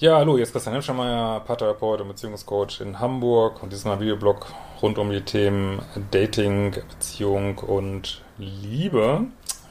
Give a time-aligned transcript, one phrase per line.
[0.00, 4.46] Ja, hallo, hier ist Christian Hemschemeier, Paartherapeut und Beziehungscoach in Hamburg und diesmal Videoblog
[4.80, 9.22] rund um die Themen Dating, Beziehung und Liebe.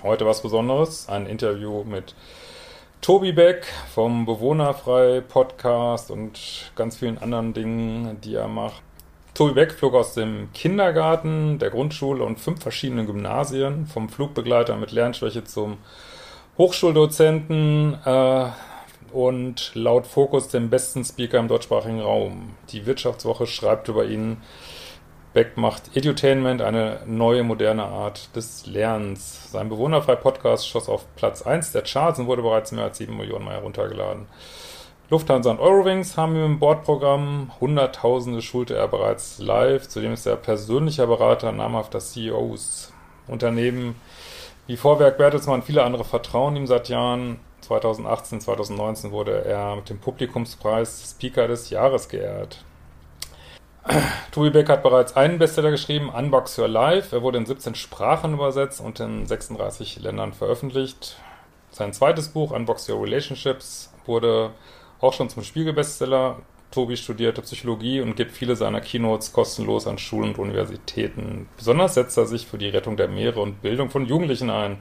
[0.03, 2.13] Heute was Besonderes, ein Interview mit
[2.99, 8.81] Tobi Beck vom Bewohnerfrei Podcast und ganz vielen anderen Dingen, die er macht.
[9.33, 14.91] Tobi Beck flog aus dem Kindergarten, der Grundschule und fünf verschiedenen Gymnasien, vom Flugbegleiter mit
[14.91, 15.77] Lernschwäche zum
[16.57, 18.47] Hochschuldozenten äh,
[19.11, 22.55] und laut Fokus dem besten Speaker im deutschsprachigen Raum.
[22.69, 24.37] Die Wirtschaftswoche schreibt über ihn,
[25.33, 29.51] Beck macht Edutainment, eine neue, moderne Art des Lernens.
[29.51, 33.45] Sein Bewohnerfrei-Podcast schoss auf Platz 1 der Charts und wurde bereits mehr als 7 Millionen
[33.45, 34.25] Mal heruntergeladen.
[35.09, 37.51] Lufthansa und Eurowings haben im Bordprogramm.
[37.61, 39.87] Hunderttausende schulte er bereits live.
[39.87, 42.91] Zudem ist er persönlicher Berater namhafter CEOs.
[43.27, 43.95] Unternehmen
[44.65, 47.39] wie Vorwerk Bertelsmann und viele andere vertrauen ihm seit Jahren.
[47.67, 52.63] 2018, 2019 wurde er mit dem Publikumspreis Speaker des Jahres geehrt.
[54.31, 57.15] Tobi Beck hat bereits einen Bestseller geschrieben, Unbox Your Life.
[57.15, 61.17] Er wurde in 17 Sprachen übersetzt und in 36 Ländern veröffentlicht.
[61.71, 64.51] Sein zweites Buch, Unbox Your Relationships, wurde
[65.01, 66.37] auch schon zum Spiegelbestseller.
[66.71, 71.47] Tobi studierte Psychologie und gibt viele seiner Keynotes kostenlos an Schulen und Universitäten.
[71.55, 74.79] Besonders setzt er sich für die Rettung der Meere und Bildung von Jugendlichen ein.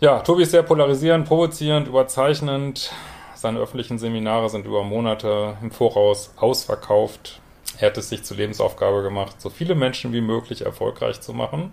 [0.00, 2.92] Ja, Tobi ist sehr polarisierend, provozierend, überzeichnend.
[3.34, 7.40] Seine öffentlichen Seminare sind über Monate im Voraus ausverkauft.
[7.80, 11.72] Er hat es sich zur Lebensaufgabe gemacht, so viele Menschen wie möglich erfolgreich zu machen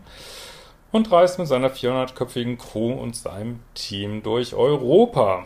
[0.92, 5.44] und reist mit seiner 400-köpfigen Crew und seinem Team durch Europa.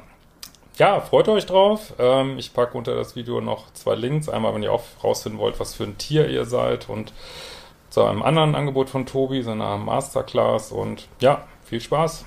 [0.78, 1.94] Ja, freut euch drauf.
[2.00, 4.30] Ähm, ich packe unter das Video noch zwei Links.
[4.30, 7.12] Einmal, wenn ihr auch rausfinden wollt, was für ein Tier ihr seid und
[7.90, 10.72] zu einem anderen Angebot von Tobi, seiner Masterclass.
[10.72, 12.24] Und ja, viel Spaß.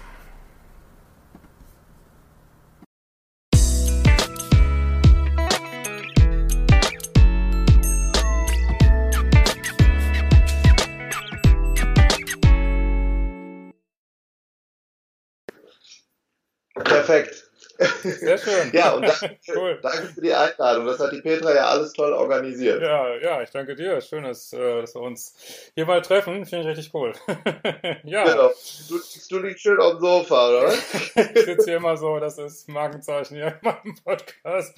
[18.36, 18.70] Sehr schön.
[18.72, 19.78] ja, und danke, cool.
[19.82, 20.86] danke, für die Einladung.
[20.86, 22.82] Das hat die Petra ja alles toll organisiert.
[22.82, 24.00] Ja, ja, ich danke dir.
[24.00, 25.34] Schön, dass, äh, dass wir uns
[25.74, 26.46] hier mal treffen.
[26.46, 27.12] Finde ich richtig cool.
[28.04, 28.24] ja.
[28.24, 28.50] Genau.
[28.88, 30.72] Du, du liegst schön auf dem Sofa, oder?
[31.34, 34.74] ich sitze hier immer so, das ist Markenzeichen hier in meinem Podcast.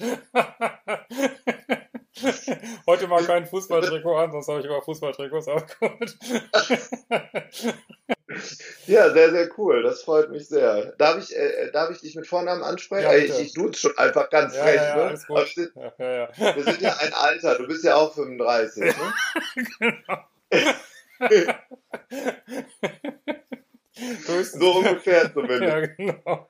[2.87, 5.45] Heute mal kein Fußballtrikot an, sonst habe ich immer Fußballtrikots
[5.79, 6.17] gut.
[8.87, 9.81] Ja, sehr, sehr cool.
[9.83, 10.93] Das freut mich sehr.
[10.97, 13.03] Darf ich, äh, darf ich dich mit Vornamen ansprechen?
[13.03, 14.75] Ja, ich, ich duze schon einfach ganz ja, frech.
[14.75, 15.11] Ja, ne?
[15.11, 15.17] wir,
[15.47, 15.73] sind,
[16.55, 17.55] wir sind ja ein Alter.
[17.55, 18.83] Du bist ja auch 35.
[18.83, 18.93] Ne?
[21.29, 21.55] genau.
[24.43, 25.61] so ungefähr zumindest.
[25.61, 26.47] Ja, genau.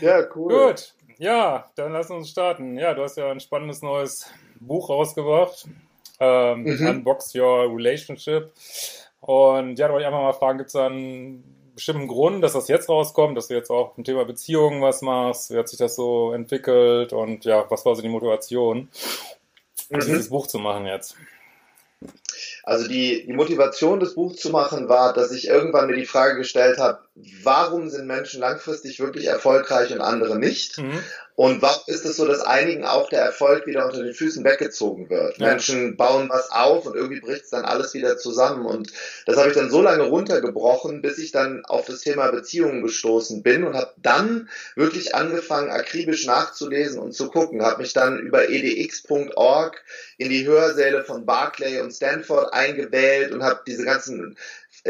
[0.00, 0.68] ja, cool.
[0.68, 0.94] Gut.
[1.18, 2.76] Ja, dann lass uns starten.
[2.76, 5.66] Ja, du hast ja ein spannendes neues Buch rausgebracht
[6.20, 6.86] ähm, mhm.
[6.86, 8.52] Unbox Your Relationship.
[9.20, 12.54] Und ja, da wollte ich einfach mal fragen, gibt es da einen bestimmten Grund, dass
[12.54, 15.50] das jetzt rauskommt, dass du jetzt auch im Thema Beziehungen was machst?
[15.50, 17.12] Wie hat sich das so entwickelt?
[17.12, 18.88] Und ja, was war so die Motivation,
[19.90, 20.00] mhm.
[20.00, 21.16] dieses Buch zu machen jetzt?
[22.66, 26.36] Also die, die Motivation, das Buch zu machen, war, dass ich irgendwann mir die Frage
[26.36, 26.98] gestellt habe,
[27.44, 30.76] warum sind Menschen langfristig wirklich erfolgreich und andere nicht?
[30.78, 30.98] Mhm.
[31.36, 35.10] Und warum ist es so, dass einigen auch der Erfolg wieder unter den Füßen weggezogen
[35.10, 35.36] wird?
[35.36, 35.48] Ja.
[35.48, 38.64] Menschen bauen was auf und irgendwie bricht es dann alles wieder zusammen.
[38.64, 38.90] Und
[39.26, 43.42] das habe ich dann so lange runtergebrochen, bis ich dann auf das Thema Beziehungen gestoßen
[43.42, 47.62] bin und habe dann wirklich angefangen, akribisch nachzulesen und zu gucken.
[47.62, 49.84] Habe mich dann über edx.org
[50.16, 54.38] in die Hörsäle von Barclay und Stanford eingewählt und habe diese ganzen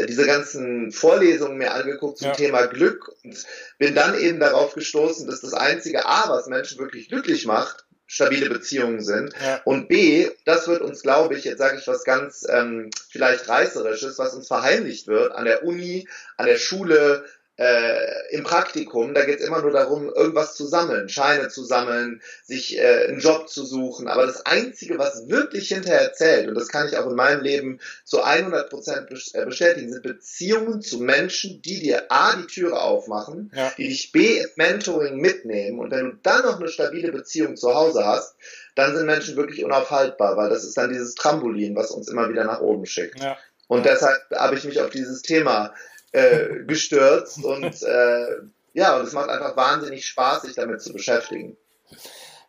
[0.05, 2.33] diese ganzen Vorlesungen mir angeguckt zum ja.
[2.33, 3.45] Thema Glück und
[3.77, 8.49] bin dann eben darauf gestoßen, dass das einzige A, was Menschen wirklich glücklich macht, stabile
[8.49, 9.33] Beziehungen sind.
[9.43, 9.61] Ja.
[9.65, 14.17] Und B, das wird uns, glaube ich, jetzt sage ich was ganz ähm, vielleicht reißerisches,
[14.17, 16.07] was uns verheimlicht wird an der Uni,
[16.37, 17.25] an der Schule,
[17.57, 22.21] äh, im Praktikum, da geht es immer nur darum, irgendwas zu sammeln, Scheine zu sammeln,
[22.43, 24.07] sich äh, einen Job zu suchen.
[24.07, 27.79] Aber das Einzige, was wirklich hinterher zählt, und das kann ich auch in meinem Leben
[28.05, 33.51] zu 100 Prozent äh, bestätigen, sind Beziehungen zu Menschen, die dir A, die Türe aufmachen,
[33.55, 33.71] ja.
[33.77, 35.79] die dich B, Mentoring mitnehmen.
[35.79, 38.35] Und wenn du dann noch eine stabile Beziehung zu Hause hast,
[38.75, 42.43] dann sind Menschen wirklich unaufhaltbar, weil das ist dann dieses Trampolin, was uns immer wieder
[42.43, 43.19] nach oben schickt.
[43.19, 43.35] Ja.
[43.67, 45.73] Und deshalb habe ich mich auf dieses Thema
[46.11, 48.25] äh, gestürzt und äh,
[48.73, 51.57] ja, und es macht einfach wahnsinnig Spaß, sich damit zu beschäftigen.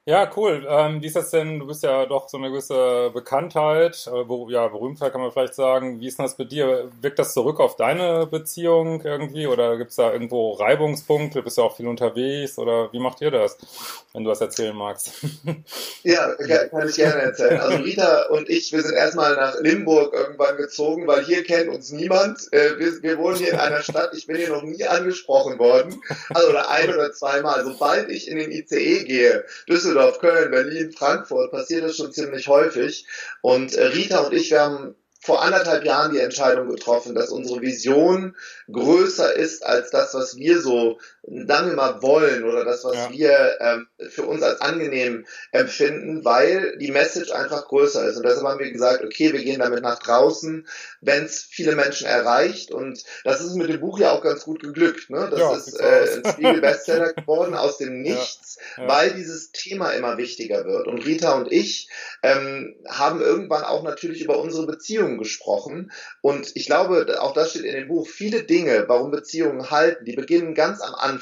[0.09, 0.67] Ja, cool.
[0.67, 1.59] Ähm, wie ist das denn?
[1.59, 6.01] Du bist ja doch so eine gewisse Bekanntheit, äh, ja, Berühmtheit kann man vielleicht sagen.
[6.01, 6.91] Wie ist denn das bei dir?
[7.03, 11.43] Wirkt das zurück auf deine Beziehung irgendwie oder gibt es da irgendwo Reibungspunkte?
[11.43, 13.59] Bist du auch viel unterwegs oder wie macht ihr das,
[14.15, 15.13] wenn du das erzählen magst?
[16.05, 16.33] Ja,
[16.71, 17.61] kann ich gerne erzählen.
[17.61, 21.91] Also Rita und ich, wir sind erstmal nach Limburg irgendwann gezogen, weil hier kennt uns
[21.91, 22.39] niemand.
[22.53, 26.01] Äh, wir, wir wohnen hier in einer Stadt, ich bin hier noch nie angesprochen worden.
[26.33, 27.63] Also oder ein oder zweimal.
[27.65, 32.47] Sobald ich in den ICE gehe, Düsseldorf, Düsseldorf, Köln, Berlin, Frankfurt passiert das schon ziemlich
[32.49, 33.07] häufig.
[33.43, 37.61] Und äh, Rita und ich, wir haben vor anderthalb Jahren die Entscheidung getroffen, dass unsere
[37.61, 38.37] Vision
[38.71, 40.99] größer ist als das, was wir so,
[41.47, 43.11] sagen wir mal, wollen oder das, was ja.
[43.11, 48.17] wir ähm, für uns als angenehm empfinden, weil die Message einfach größer ist.
[48.17, 50.67] Und deshalb haben wir gesagt, okay, wir gehen damit nach draußen,
[51.01, 52.71] wenn es viele Menschen erreicht.
[52.71, 55.11] Und das ist mit dem Buch ja auch ganz gut geglückt.
[55.11, 55.29] Ne?
[55.31, 60.17] Das ja, ist äh, ein Spiegel-Bestseller geworden aus dem Nichts, ja, weil dieses Thema immer
[60.17, 60.87] wichtiger wird.
[60.87, 61.89] Und Rita und ich
[62.23, 65.93] ähm, haben irgendwann auch natürlich über unsere Beziehungen gesprochen.
[66.23, 70.15] Und ich glaube, auch das steht in dem Buch, viele Dinge, warum Beziehungen halten, die
[70.15, 71.18] beginnen ganz am Anfang.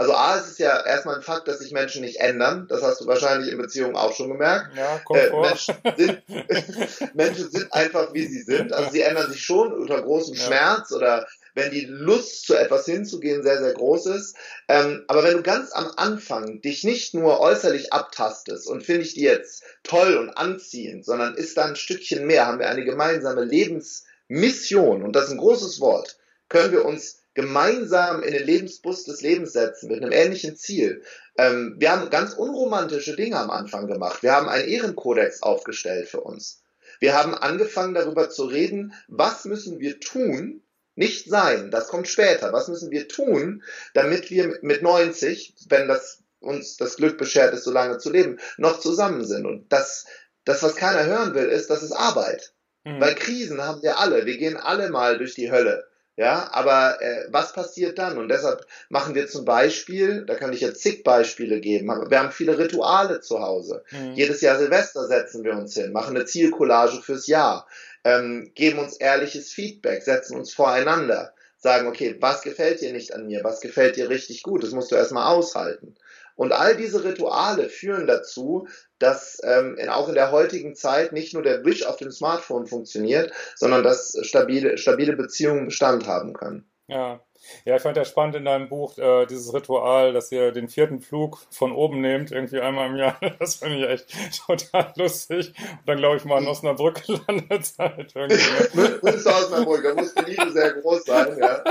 [0.00, 2.66] Also A, es ist ja erstmal ein Fakt, dass sich Menschen nicht ändern.
[2.70, 4.74] Das hast du wahrscheinlich in Beziehungen auch schon gemerkt.
[4.74, 5.30] Ja, äh.
[5.30, 8.72] Menschen, sind, Menschen sind einfach, wie sie sind.
[8.72, 10.46] Also sie ändern sich schon unter großem ja.
[10.46, 14.36] Schmerz oder wenn die Lust zu etwas hinzugehen sehr, sehr groß ist.
[14.68, 19.12] Ähm, aber wenn du ganz am Anfang dich nicht nur äußerlich abtastest und finde ich
[19.12, 23.44] die jetzt toll und anziehend, sondern ist da ein Stückchen mehr, haben wir eine gemeinsame
[23.44, 26.16] Lebensmission und das ist ein großes Wort,
[26.48, 31.02] können wir uns gemeinsam in den Lebensbus des Lebens setzen mit einem ähnlichen Ziel.
[31.38, 34.22] Ähm, wir haben ganz unromantische Dinge am Anfang gemacht.
[34.22, 36.62] Wir haben einen Ehrenkodex aufgestellt für uns.
[36.98, 40.62] Wir haben angefangen darüber zu reden, was müssen wir tun,
[40.96, 42.52] nicht sein, das kommt später.
[42.52, 43.62] Was müssen wir tun,
[43.94, 48.38] damit wir mit 90, wenn das uns das Glück beschert ist, so lange zu leben,
[48.58, 49.46] noch zusammen sind?
[49.46, 50.04] Und das,
[50.44, 52.52] das was keiner hören will, ist, das ist Arbeit.
[52.84, 53.00] Mhm.
[53.00, 54.26] Weil Krisen haben wir alle.
[54.26, 55.86] Wir gehen alle mal durch die Hölle.
[56.20, 58.18] Ja, aber äh, was passiert dann?
[58.18, 62.18] Und deshalb machen wir zum Beispiel, da kann ich jetzt zig Beispiele geben, aber wir
[62.18, 63.84] haben viele Rituale zu Hause.
[63.90, 64.12] Mhm.
[64.16, 67.66] Jedes Jahr Silvester setzen wir uns hin, machen eine Zielcollage fürs Jahr,
[68.04, 73.26] ähm, geben uns ehrliches Feedback, setzen uns voreinander, sagen, okay, was gefällt dir nicht an
[73.26, 75.94] mir, was gefällt dir richtig gut, das musst du erstmal aushalten.
[76.40, 78.66] Und all diese Rituale führen dazu,
[78.98, 83.30] dass ähm, auch in der heutigen Zeit nicht nur der Wish auf dem Smartphone funktioniert,
[83.56, 86.64] sondern dass stabile, stabile Beziehungen Bestand haben können.
[86.86, 87.20] Ja.
[87.66, 91.02] Ja, ich fand ja spannend in deinem Buch äh, dieses Ritual, dass ihr den vierten
[91.02, 93.18] Flug von oben nehmt, irgendwie einmal im Jahr.
[93.38, 94.14] Das fand ich echt
[94.46, 95.52] total lustig.
[95.58, 98.14] Und dann glaube ich mal in Osnabrück gelandet seid.
[98.14, 101.64] Münster Osnabrück, da muss die Liebe sehr groß sein, ja.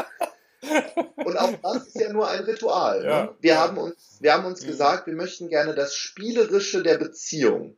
[1.16, 3.04] Und auch das ist ja nur ein Ritual.
[3.04, 3.24] Ja.
[3.24, 3.36] Ne?
[3.40, 4.68] Wir, haben uns, wir haben uns mhm.
[4.68, 7.78] gesagt, wir möchten gerne das Spielerische der Beziehung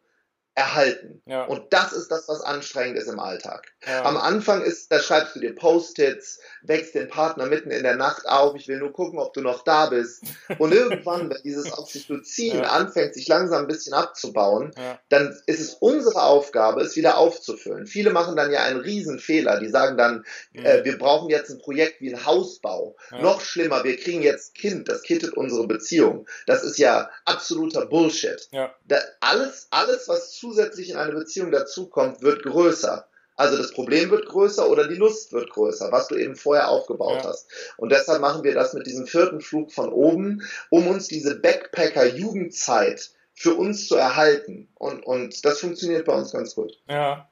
[0.54, 1.22] erhalten.
[1.26, 1.46] Ja.
[1.46, 3.72] Und das ist das, was anstrengend ist im Alltag.
[3.88, 4.04] Ja.
[4.04, 8.28] Am Anfang ist, da schreibst du dir Post-its, wächst den Partner mitten in der Nacht
[8.28, 10.24] auf, ich will nur gucken, ob du noch da bist.
[10.60, 12.70] Und irgendwann, wenn dieses auf sich beziehen ja.
[12.70, 14.72] anfängt, sich langsam ein bisschen abzubauen,
[15.08, 17.88] dann ist es unsere Aufgabe, es wieder aufzufüllen.
[17.88, 19.60] Viele machen dann ja einen Riesenfehler.
[19.60, 20.66] Die sagen dann, mhm.
[20.66, 22.98] äh, wir brauchen jetzt ein Projekt wie ein Hausbau.
[23.22, 26.28] Noch schlimmer, wir kriegen jetzt Kind, das kittet unsere Beziehung.
[26.46, 28.50] Das ist ja absoluter Bullshit.
[28.86, 33.08] Da, alles, alles, was zusätzlich in eine Beziehung dazukommt, wird größer.
[33.36, 37.24] Also das Problem wird größer oder die Lust wird größer, was du eben vorher aufgebaut
[37.24, 37.30] ja.
[37.30, 37.48] hast.
[37.78, 43.12] Und deshalb machen wir das mit diesem vierten Flug von oben, um uns diese Backpacker-Jugendzeit
[43.34, 44.68] für uns zu erhalten.
[44.76, 46.74] Und, und das funktioniert bei uns ganz gut.
[46.90, 47.30] Ja.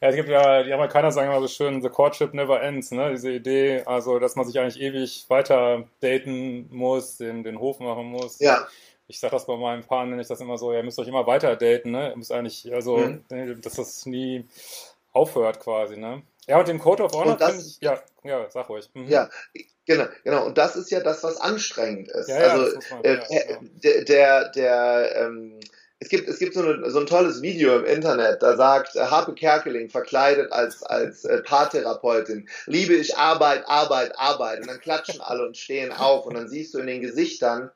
[0.00, 3.10] Ja, es gibt ja, die Amerikaner sagen immer so schön, the courtship never ends, ne?
[3.10, 8.04] Diese Idee, also dass man sich eigentlich ewig weiter daten muss, den, den Hof machen
[8.04, 8.38] muss.
[8.38, 8.68] Ja
[9.08, 11.26] ich sage das bei meinen Paaren, nenne ich das immer so, ihr müsst euch immer
[11.26, 12.10] weiter daten, ne?
[12.10, 13.24] Ihr müsst eigentlich, also, mhm.
[13.30, 14.46] Ne, dass das nie
[15.12, 16.22] aufhört quasi, ne?
[16.46, 18.88] Ja, und den Code of Honor finde ich, ja, ja, sag ruhig.
[18.94, 19.08] Mhm.
[19.08, 19.28] Ja,
[19.86, 20.46] genau, genau.
[20.46, 22.28] Und das ist ja das, was anstrengend ist.
[22.28, 25.58] Ja, also, ja, man, äh, ja, der, der, der ähm,
[26.00, 29.00] es gibt, es gibt so, eine, so ein tolles Video im Internet, da sagt äh,
[29.00, 34.60] Harpe Kerkeling verkleidet als, als äh, Paartherapeutin, liebe ich Arbeit, Arbeit, Arbeit.
[34.60, 37.70] Und dann klatschen alle und stehen auf und dann siehst du in den Gesichtern,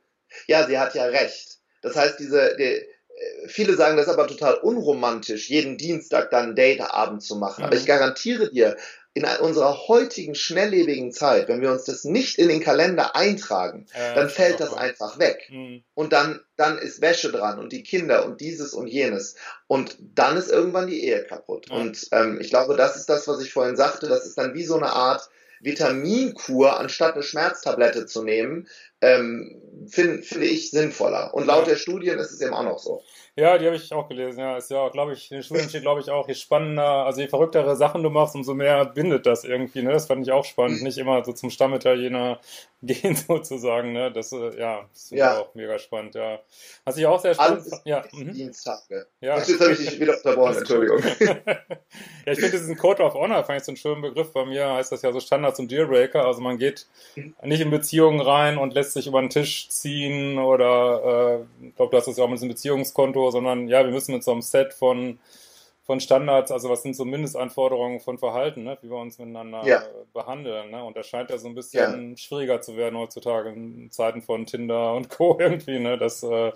[0.47, 1.59] ja, sie hat ja recht.
[1.83, 6.45] Das heißt, diese, die, äh, viele sagen das ist aber total unromantisch, jeden Dienstag dann
[6.45, 7.63] einen Dateabend zu machen.
[7.63, 7.67] Mhm.
[7.67, 8.77] Aber ich garantiere dir,
[9.15, 14.15] in unserer heutigen schnelllebigen Zeit, wenn wir uns das nicht in den Kalender eintragen, ja,
[14.15, 15.49] dann fällt das einfach weg.
[15.51, 15.85] Mhm.
[15.93, 19.37] Und dann, dann ist Wäsche dran und die Kinder und dieses und jenes.
[19.67, 21.67] Und dann ist irgendwann die Ehe kaputt.
[21.69, 21.77] Ja.
[21.77, 24.09] Und ähm, ich glaube, das ist das, was ich vorhin sagte.
[24.09, 25.29] Das ist dann wie so eine Art
[25.61, 28.67] Vitaminkur, anstatt eine Schmerztablette zu nehmen,
[29.03, 31.35] ähm, finde find ich sinnvoller.
[31.35, 33.03] Und laut der Studien ist es eben auch noch so.
[33.35, 34.41] Ja, die habe ich auch gelesen.
[34.41, 37.23] Ja, ist ja, glaube ich, in den Studien steht, glaube ich, auch, je spannender, also
[37.23, 39.81] je verrücktere Sachen du machst, umso mehr bindet das irgendwie.
[39.81, 39.93] Ne?
[39.93, 40.79] Das fand ich auch spannend.
[40.79, 40.85] Mhm.
[40.85, 42.41] Nicht immer so zum Stammitaliener
[42.83, 43.95] gehen sozusagen.
[43.95, 44.13] Ne?
[44.13, 45.39] Das, äh, ja, das ja.
[45.39, 46.15] auch mega spannend.
[46.15, 46.41] Ja,
[46.85, 47.61] was ich auch sehr spannend.
[47.61, 48.05] Alles ja.
[48.13, 48.35] Mhm.
[48.35, 49.07] Diensttage.
[49.23, 49.39] Ja.
[49.39, 50.57] Jetzt habe ich dich wieder unterbrochen.
[50.59, 50.99] Entschuldigung.
[51.21, 54.31] ja, ich finde diesen Code of Honor, fand ich so einen schönen Begriff.
[54.33, 56.27] Bei mir heißt das ja so Standards und Dealbreaker.
[56.27, 57.35] Also man geht mhm.
[57.45, 61.91] nicht in Beziehungen rein und lässt sich über den Tisch ziehen oder äh, ich glaube,
[61.91, 64.43] du hast das ja auch mit diesem Beziehungskonto, sondern ja, wir müssen mit so einem
[64.43, 65.19] Set von,
[65.85, 69.83] von Standards, also was sind so Mindestanforderungen von Verhalten, ne, wie wir uns miteinander ja.
[70.13, 70.71] behandeln.
[70.71, 70.83] Ne?
[70.85, 72.17] Und das scheint ja so ein bisschen ja.
[72.17, 75.37] schwieriger zu werden heutzutage in Zeiten von Tinder und Co.
[75.41, 75.99] irgendwie, ne?
[75.99, 76.53] dass, äh,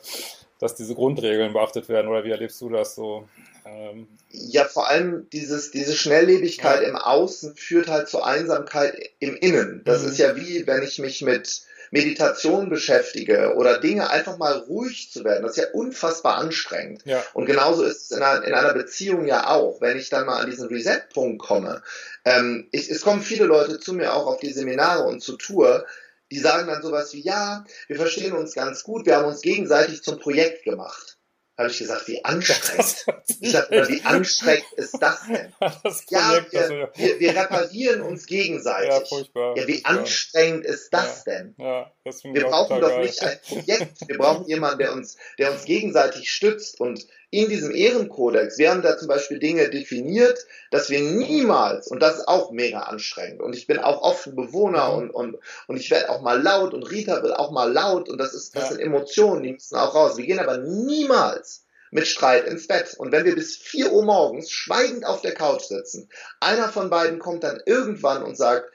[0.58, 2.08] dass diese Grundregeln beachtet werden.
[2.08, 3.28] Oder wie erlebst du das so?
[3.66, 6.88] Ähm, ja, vor allem dieses, diese Schnelllebigkeit ja.
[6.88, 9.82] im Außen führt halt zur Einsamkeit im Innen.
[9.84, 10.08] Das mhm.
[10.08, 15.24] ist ja wie, wenn ich mich mit Meditation beschäftige oder Dinge einfach mal ruhig zu
[15.24, 17.02] werden, das ist ja unfassbar anstrengend.
[17.04, 17.22] Ja.
[17.34, 20.40] Und genauso ist es in einer, in einer, Beziehung ja auch, wenn ich dann mal
[20.40, 21.82] an diesen Reset-Punkt komme.
[22.24, 25.86] Ähm, ich, es kommen viele Leute zu mir auch auf die Seminare und zur Tour,
[26.30, 30.02] die sagen dann sowas wie, ja, wir verstehen uns ganz gut, wir haben uns gegenseitig
[30.02, 31.15] zum Projekt gemacht
[31.58, 33.06] habe ich gesagt, wie anstrengend.
[33.40, 35.52] Ich sagte, wie anstrengend ist das denn?
[35.82, 38.90] Das ja, wir, wir, wir, reparieren uns gegenseitig.
[38.90, 41.54] Ja, furchtbar, ja wie anstrengend ist das ja, denn?
[41.58, 43.02] Ja, das wir brauchen doch geil.
[43.02, 44.08] nicht ein Projekt.
[44.08, 48.82] Wir brauchen jemanden, der uns, der uns gegenseitig stützt und in diesem Ehrenkodex, wir haben
[48.82, 50.38] da zum Beispiel Dinge definiert,
[50.70, 54.36] dass wir niemals, und das ist auch mega anstrengend, und ich bin auch oft ein
[54.36, 54.96] Bewohner mhm.
[54.96, 58.18] und, und, und ich werde auch mal laut und Rita wird auch mal laut und
[58.18, 58.68] das ist, das ja.
[58.70, 60.16] sind Emotionen, die müssen auch raus.
[60.16, 62.94] Wir gehen aber niemals mit Streit ins Bett.
[62.98, 66.08] Und wenn wir bis 4 Uhr morgens schweigend auf der Couch sitzen,
[66.40, 68.70] einer von beiden kommt dann irgendwann und sagt,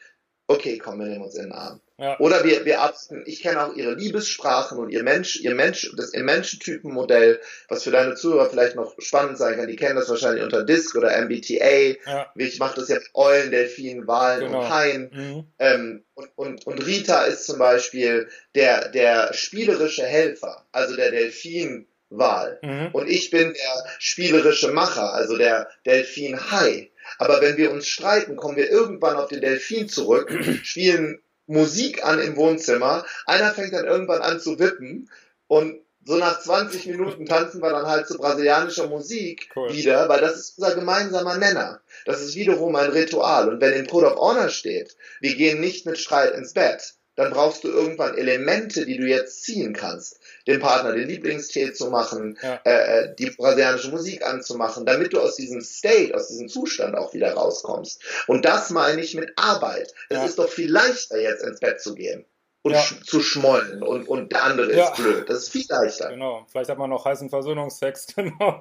[0.52, 1.82] okay, komm, wir nehmen uns in den Arm.
[1.98, 2.20] Ja.
[2.20, 6.14] Oder wir, wir arzten, ich kenne auch ihre Liebessprachen und ihr Mensch, ihr Mensch, das
[6.14, 7.40] ihr Menschentypenmodell,
[7.70, 10.96] was für deine Zuhörer vielleicht noch spannend sein kann, die kennen das wahrscheinlich unter DISC
[10.96, 11.96] oder MBTA.
[12.06, 12.32] Ja.
[12.36, 14.62] Ich mache das jetzt Eulen, Delfinen, Walen genau.
[14.62, 15.12] und Haien.
[15.14, 15.44] Mhm.
[15.60, 21.88] Ähm, und, und, und Rita ist zum Beispiel der, der spielerische Helfer, also der Delfin,
[22.12, 22.60] Wahl.
[22.62, 22.90] Mhm.
[22.92, 26.91] Und ich bin der spielerische Macher, also der Delfin Hai.
[27.18, 30.32] Aber wenn wir uns streiten, kommen wir irgendwann auf den Delfin zurück,
[30.64, 33.06] spielen Musik an im Wohnzimmer.
[33.26, 35.10] Einer fängt dann irgendwann an zu wippen
[35.48, 39.72] und so nach 20 Minuten tanzen wir dann halt zu brasilianischer Musik cool.
[39.72, 41.82] wieder, weil das ist unser gemeinsamer Nenner.
[42.06, 43.50] Das ist wiederum ein Ritual.
[43.50, 47.34] Und wenn in Code of Honor steht, wir gehen nicht mit Streit ins Bett, dann
[47.34, 50.20] brauchst du irgendwann Elemente, die du jetzt ziehen kannst.
[50.48, 52.60] Dem Partner den Lieblingstee zu machen, ja.
[52.66, 57.14] Äh, äh, die brasilianische Musik anzumachen, damit du aus diesem State, aus diesem Zustand auch
[57.14, 58.02] wieder rauskommst.
[58.28, 59.94] Und das meine ich mit Arbeit.
[60.10, 60.26] Es ja.
[60.26, 62.26] ist doch viel leichter, jetzt ins Bett zu gehen
[62.64, 62.80] und ja.
[62.80, 64.86] sch zu schmollen und, und der andere ja.
[64.86, 65.30] ist blöd.
[65.30, 66.10] Das ist viel leichter.
[66.10, 66.46] Genau.
[66.48, 68.60] Vielleicht hat man noch heißen Versöhnungsex, genau.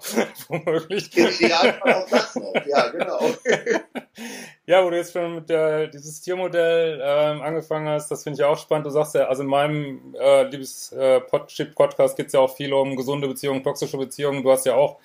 [0.49, 1.11] Womöglich.
[1.40, 2.54] Ja, auch das noch.
[2.66, 3.21] Ja, genau.
[4.66, 8.45] ja, wo du jetzt schon mit der, dieses Tiermodell ähm, angefangen hast, das finde ich
[8.45, 8.87] auch spannend.
[8.87, 12.73] Du sagst ja, also in meinem äh, liebes äh, Podcast geht es ja auch viel
[12.73, 14.42] um gesunde Beziehungen, toxische Beziehungen.
[14.42, 14.99] Du hast ja auch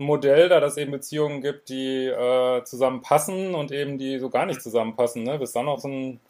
[0.00, 4.30] ein Modell da, dass es eben Beziehungen gibt, die äh, zusammenpassen und eben die so
[4.30, 5.24] gar nicht zusammenpassen.
[5.24, 5.38] Ne?
[5.38, 6.20] Bis dann noch so ein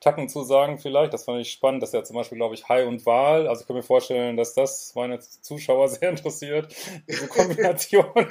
[0.00, 1.12] Tacken zu sagen vielleicht.
[1.12, 1.82] Das fand ich spannend.
[1.82, 3.48] Das ist ja zum Beispiel, glaube ich, Hai und Wahl.
[3.48, 6.74] Also ich kann mir vorstellen, dass das meine Zuschauer sehr interessiert,
[7.08, 8.06] diese Kombination.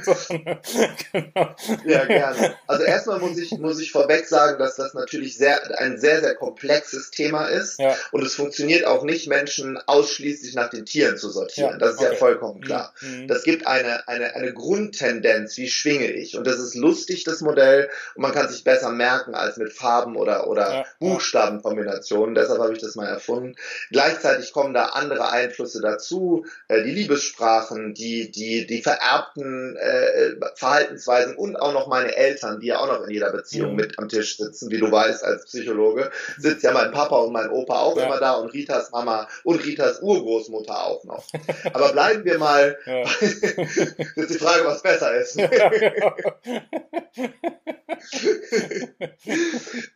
[1.11, 1.55] genau.
[1.85, 2.55] Ja, gerne.
[2.67, 6.35] Also erstmal muss ich, muss ich vorweg sagen, dass das natürlich sehr, ein sehr, sehr
[6.35, 7.79] komplexes Thema ist.
[7.79, 7.95] Ja.
[8.11, 11.71] Und es funktioniert auch nicht, Menschen ausschließlich nach den Tieren zu sortieren.
[11.71, 11.77] Ja.
[11.77, 12.11] Das ist okay.
[12.11, 12.93] ja vollkommen klar.
[13.01, 13.27] Mhm.
[13.27, 16.37] Das gibt eine, eine, eine Grundtendenz, wie schwinge ich.
[16.37, 17.89] Und das ist lustig, das Modell.
[18.15, 20.85] Und man kann sich besser merken als mit Farben oder, oder.
[20.99, 22.35] Buchstaben wunderbaren Kombinationen.
[22.35, 23.55] Deshalb habe ich das mal erfunden.
[23.91, 31.35] Gleichzeitig kommen da andere Einflüsse dazu, äh, die Liebessprachen, die, die, die vererbten äh, Verhaltensweisen
[31.35, 33.75] und auch noch meine Eltern, die ja auch noch in jeder Beziehung mhm.
[33.75, 34.71] mit am Tisch sitzen.
[34.71, 38.05] Wie du weißt, als Psychologe sitzt ja mein Papa und mein Opa auch ja.
[38.05, 41.25] immer da und Ritas Mama und Ritas Urgroßmutter auch noch.
[41.73, 43.01] Aber bleiben wir mal, ja.
[43.21, 45.37] ist die Frage, was besser ist.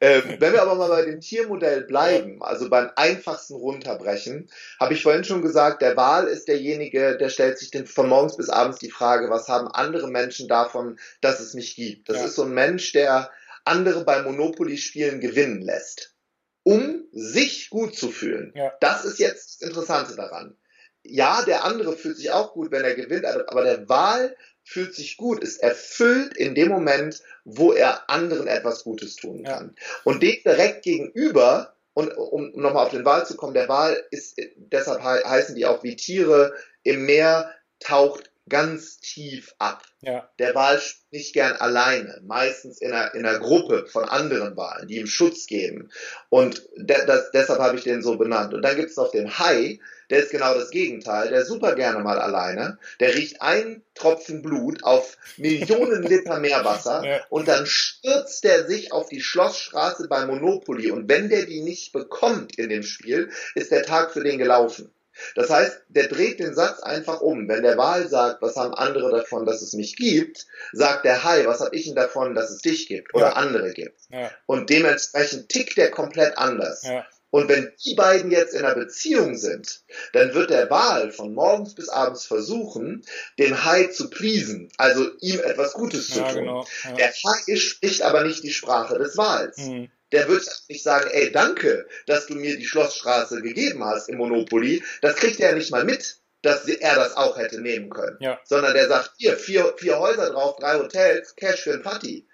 [0.01, 1.19] ähm, wenn wir aber mal bei dem
[1.51, 7.17] Tiermodell bleiben, also beim einfachsten runterbrechen, habe ich vorhin schon gesagt, der Wal ist derjenige,
[7.17, 10.97] der stellt sich den, von morgens bis abends die Frage, was haben andere Menschen davon,
[11.19, 12.09] dass es mich gibt.
[12.09, 12.25] Das ja.
[12.25, 13.29] ist so ein Mensch, der
[13.65, 16.15] andere beim Monopoly-Spielen gewinnen lässt,
[16.63, 18.53] um sich gut zu fühlen.
[18.55, 18.73] Ja.
[18.79, 20.55] Das ist jetzt das Interessante daran.
[21.03, 24.35] Ja, der andere fühlt sich auch gut, wenn er gewinnt, aber der Wal
[24.71, 29.75] fühlt sich gut, ist erfüllt in dem Moment, wo er anderen etwas Gutes tun kann.
[29.75, 29.83] Ja.
[30.05, 34.39] Und dem direkt gegenüber, und um nochmal auf den Wal zu kommen, der Wal ist,
[34.55, 39.83] deshalb heißen die auch wie Tiere im Meer, taucht ganz tief ab.
[40.01, 40.29] Ja.
[40.39, 40.81] Der Wal
[41.11, 45.45] nicht gern alleine, meistens in einer, in einer Gruppe von anderen Walen, die ihm Schutz
[45.45, 45.91] geben.
[46.29, 48.53] Und de das, deshalb habe ich den so benannt.
[48.53, 49.79] Und dann gibt es noch den Hai,
[50.09, 54.41] der ist genau das Gegenteil, der ist super gerne mal alleine, der riecht einen Tropfen
[54.41, 57.21] Blut auf Millionen Liter Meerwasser ja.
[57.29, 61.93] und dann stürzt er sich auf die Schlossstraße bei Monopoly und wenn der die nicht
[61.93, 64.91] bekommt in dem Spiel, ist der Tag für den gelaufen.
[65.35, 67.47] Das heißt, der dreht den Satz einfach um.
[67.47, 71.45] Wenn der Wal sagt, was haben andere davon, dass es mich gibt, sagt der Hai,
[71.45, 73.33] was habe ich denn davon, dass es dich gibt oder ja.
[73.33, 73.99] andere gibt.
[74.09, 74.31] Ja.
[74.45, 76.83] Und dementsprechend tickt der komplett anders.
[76.83, 77.05] Ja.
[77.29, 81.75] Und wenn die beiden jetzt in einer Beziehung sind, dann wird der Wal von morgens
[81.75, 83.05] bis abends versuchen,
[83.39, 86.33] den Hai zu pleasen, also ihm etwas Gutes zu tun.
[86.33, 86.67] Genau.
[86.97, 89.57] Der Hai spricht aber nicht die Sprache des Wals.
[89.57, 94.17] Mhm der wird nicht sagen, ey, danke, dass du mir die Schlossstraße gegeben hast im
[94.17, 94.83] Monopoly.
[95.01, 98.17] Das kriegt er ja nicht mal mit, dass er das auch hätte nehmen können.
[98.19, 98.39] Ja.
[98.43, 102.27] Sondern der sagt, hier, vier, vier Häuser drauf, drei Hotels, Cash für ein Party.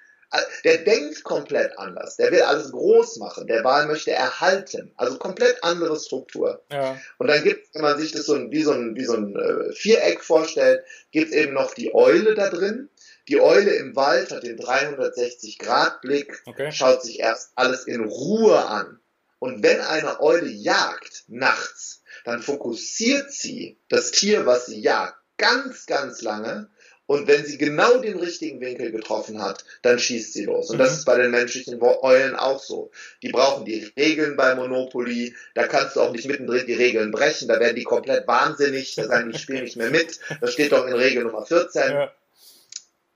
[0.66, 2.18] Der denkt komplett anders.
[2.18, 3.48] Der will alles groß machen.
[3.48, 4.92] Der Wahl möchte erhalten.
[4.98, 6.62] Also komplett andere Struktur.
[6.70, 7.00] Ja.
[7.18, 9.36] Und dann gibt es, wenn man sich das so wie so ein, wie so ein
[9.36, 12.90] äh, Viereck vorstellt, gibt es eben noch die Eule da drin.
[13.28, 16.72] Die Eule im Wald hat den 360-Grad-Blick, okay.
[16.72, 19.00] schaut sich erst alles in Ruhe an.
[19.40, 25.86] Und wenn eine Eule jagt nachts, dann fokussiert sie das Tier, was sie jagt, ganz,
[25.86, 26.70] ganz lange.
[27.06, 30.70] Und wenn sie genau den richtigen Winkel getroffen hat, dann schießt sie los.
[30.70, 30.80] Und mhm.
[30.80, 32.92] das ist bei den menschlichen Eulen auch so.
[33.22, 35.34] Die brauchen die Regeln bei Monopoly.
[35.56, 37.48] Da kannst du auch nicht mittendrin die Regeln brechen.
[37.48, 38.96] Da werden die komplett wahnsinnig.
[38.96, 40.20] Da sagen die, spielen nicht mehr mit.
[40.42, 41.92] Das steht doch in Regel Nummer 14.
[41.92, 42.12] Ja.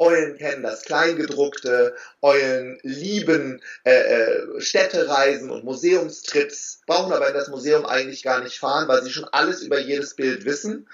[0.02, 7.50] Eulen kennen das Kleingedruckte, Eulen lieben äh, äh, Städtereisen und Museumstrips, brauchen aber in das
[7.50, 10.88] Museum eigentlich gar nicht fahren, weil sie schon alles über jedes Bild wissen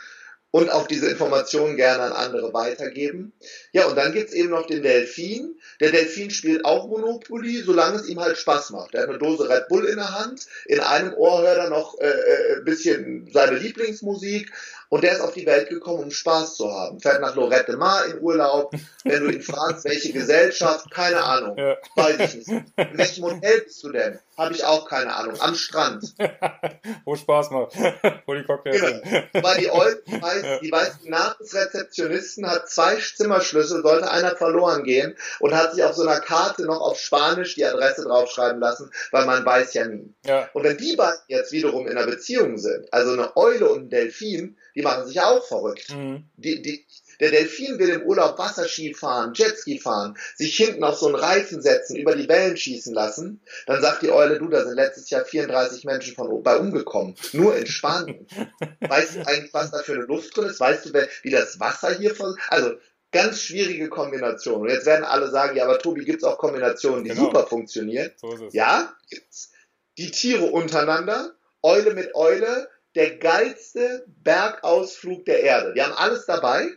[0.52, 3.32] und auch diese Informationen gerne an andere weitergeben.
[3.72, 5.56] Ja, und dann gibt's eben noch den Delfin.
[5.80, 8.94] Der Delfin spielt auch Monopoly, solange es ihm halt Spaß macht.
[8.94, 11.98] Er hat eine Dose Red Bull in der Hand, in einem Ohr hört er noch
[12.00, 14.52] äh, äh ein bisschen seine Lieblingsmusik
[14.90, 17.00] und der ist auf die Welt gekommen, um Spaß zu haben.
[17.00, 18.74] Fährt nach Lorette Mar in Urlaub.
[19.04, 21.58] Wenn du ihn fragst, welche Gesellschaft, keine Ahnung.
[21.58, 21.78] Ja.
[21.96, 22.50] Weiß ich nicht.
[22.50, 24.20] In welchem Hotel bist du denn?
[24.38, 25.36] Habe ich auch keine Ahnung.
[25.40, 26.14] Am Strand.
[27.06, 27.76] Wo Spaß macht.
[28.28, 29.24] Wo die Cocktails genau.
[29.34, 35.16] Weil die Old, die weiß, die weiß, Namensrezeptionisten hat zwei Zimmerschlüssel, sollte einer verloren gehen
[35.40, 39.26] und hat sich auf so einer Karte noch auf Spanisch die Adresse draufschreiben lassen, weil
[39.26, 40.14] man weiß ja nie.
[40.24, 40.50] Ja.
[40.54, 43.90] Und wenn die beiden jetzt wiederum in einer Beziehung sind, also eine Eule und ein
[43.90, 45.90] Delfin, die machen sich auch verrückt.
[45.90, 46.30] Mhm.
[46.36, 46.86] Die, die,
[47.20, 51.64] der Delfin will im Urlaub Wasserski fahren, Jetski fahren, sich hinten auf so einen Reifen
[51.64, 53.42] setzen, über die Wellen schießen lassen.
[53.66, 57.16] Dann sagt die Eule, du, da sind letztes Jahr 34 Menschen von bei umgekommen.
[57.34, 58.28] Nur in Spanien.
[58.82, 60.60] weißt du eigentlich, was da für eine Luft drin ist?
[60.60, 62.76] Weißt du, wie das Wasser hier von, also,
[63.12, 64.62] ganz schwierige Kombination.
[64.62, 67.24] Und jetzt werden alle sagen, ja, aber Tobi, gibt's auch Kombinationen, die genau.
[67.24, 68.12] super funktionieren?
[68.18, 69.52] So ja, gibt's.
[69.98, 75.76] Die Tiere untereinander, Eule mit Eule, der geilste Bergausflug der Erde.
[75.76, 76.68] Die haben alles dabei,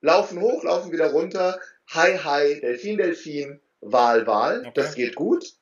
[0.00, 1.60] laufen hoch, laufen wieder runter,
[1.92, 4.60] Hai, Hai, Delfin, Delfin, Wal, Wal.
[4.60, 4.72] Okay.
[4.74, 5.52] Das geht gut.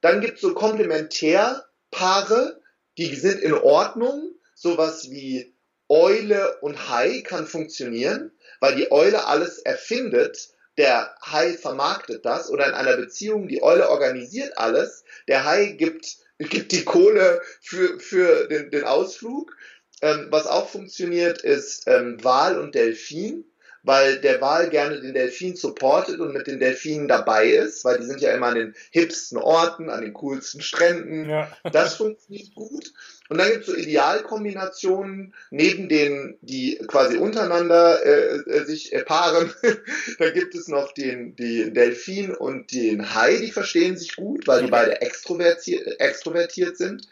[0.00, 2.60] Dann gibt es so Komplementärpaare,
[2.96, 4.30] die sind in Ordnung.
[4.54, 5.52] Sowas wie
[5.88, 12.68] Eule und Hai kann funktionieren, weil die Eule alles erfindet, der Hai vermarktet das oder
[12.68, 18.48] in einer Beziehung, die Eule organisiert alles, der Hai gibt gibt die Kohle für, für
[18.48, 19.56] den, den Ausflug.
[20.02, 23.44] Ähm, was auch funktioniert, ist ähm, Wal und Delfin.
[23.84, 28.06] Weil der Wal gerne den Delfin supportet und mit den Delfinen dabei ist, weil die
[28.06, 31.28] sind ja immer an den hipsten Orten, an den coolsten Stränden.
[31.28, 31.56] Ja.
[31.70, 32.92] Das funktioniert gut.
[33.28, 39.02] Und dann gibt es so Idealkombinationen, neben denen, die quasi untereinander äh, äh sich äh,
[39.02, 39.52] paaren.
[40.18, 44.62] da gibt es noch den, den Delfin und den Hai, die verstehen sich gut, weil
[44.64, 47.06] die beide extrovertiert, extrovertiert sind.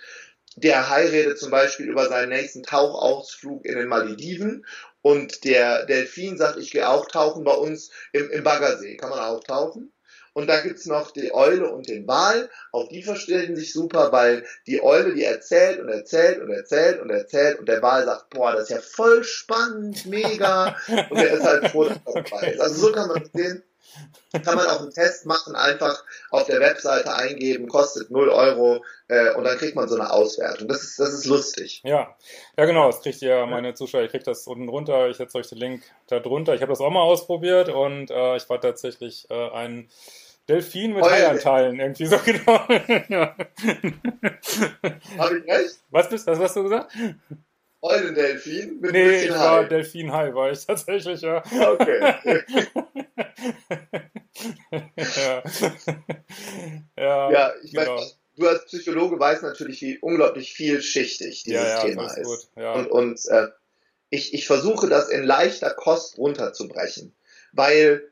[0.56, 4.66] Der Hai redet zum Beispiel über seinen nächsten Tauchausflug in den Malediven
[5.02, 8.96] und der Delfin sagt, ich gehe auch tauchen bei uns im, im Baggersee.
[8.96, 9.92] Kann man auch tauchen?
[10.34, 12.48] Und da gibt's noch die Eule und den Wal.
[12.70, 17.10] Auch die verstehen sich super, weil die Eule, die erzählt und erzählt und erzählt und
[17.10, 20.74] erzählt und der Wal sagt, boah, das ist ja voll spannend, mega.
[21.10, 22.60] und er ist halt froh, dass er dabei ist.
[22.60, 23.62] Also so kann man sehen,
[24.44, 29.34] kann man auch einen Test machen, einfach auf der Webseite eingeben, kostet 0 Euro äh,
[29.34, 30.68] und dann kriegt man so eine Auswertung.
[30.68, 31.82] Das ist, das ist lustig.
[31.84, 32.16] Ja,
[32.56, 35.48] ja genau, das kriegt ihr, meine Zuschauer, ihr kriegt das unten drunter, ich setze euch
[35.48, 36.54] den Link da drunter.
[36.54, 39.88] Ich habe das auch mal ausprobiert und äh, ich war tatsächlich äh, ein
[40.48, 42.60] Delfin mit Haianteilen, irgendwie so genau.
[43.08, 43.36] ja.
[45.18, 45.78] Habe ich recht?
[45.90, 46.92] Was bist was hast du gesagt?
[47.82, 51.42] Eulendelfin mit Nee, ich war Delfin-Hai, war ich tatsächlich, ja.
[51.44, 52.14] Okay.
[54.96, 55.42] ja.
[56.96, 57.30] ja.
[57.30, 57.96] ja, ich genau.
[57.96, 62.24] weiß, du als Psychologe weißt natürlich, wie unglaublich vielschichtig dieses ja, Thema ist.
[62.24, 62.48] Gut.
[62.56, 63.48] Und, und äh,
[64.10, 67.14] ich, ich versuche das in leichter Kost runterzubrechen,
[67.52, 68.10] weil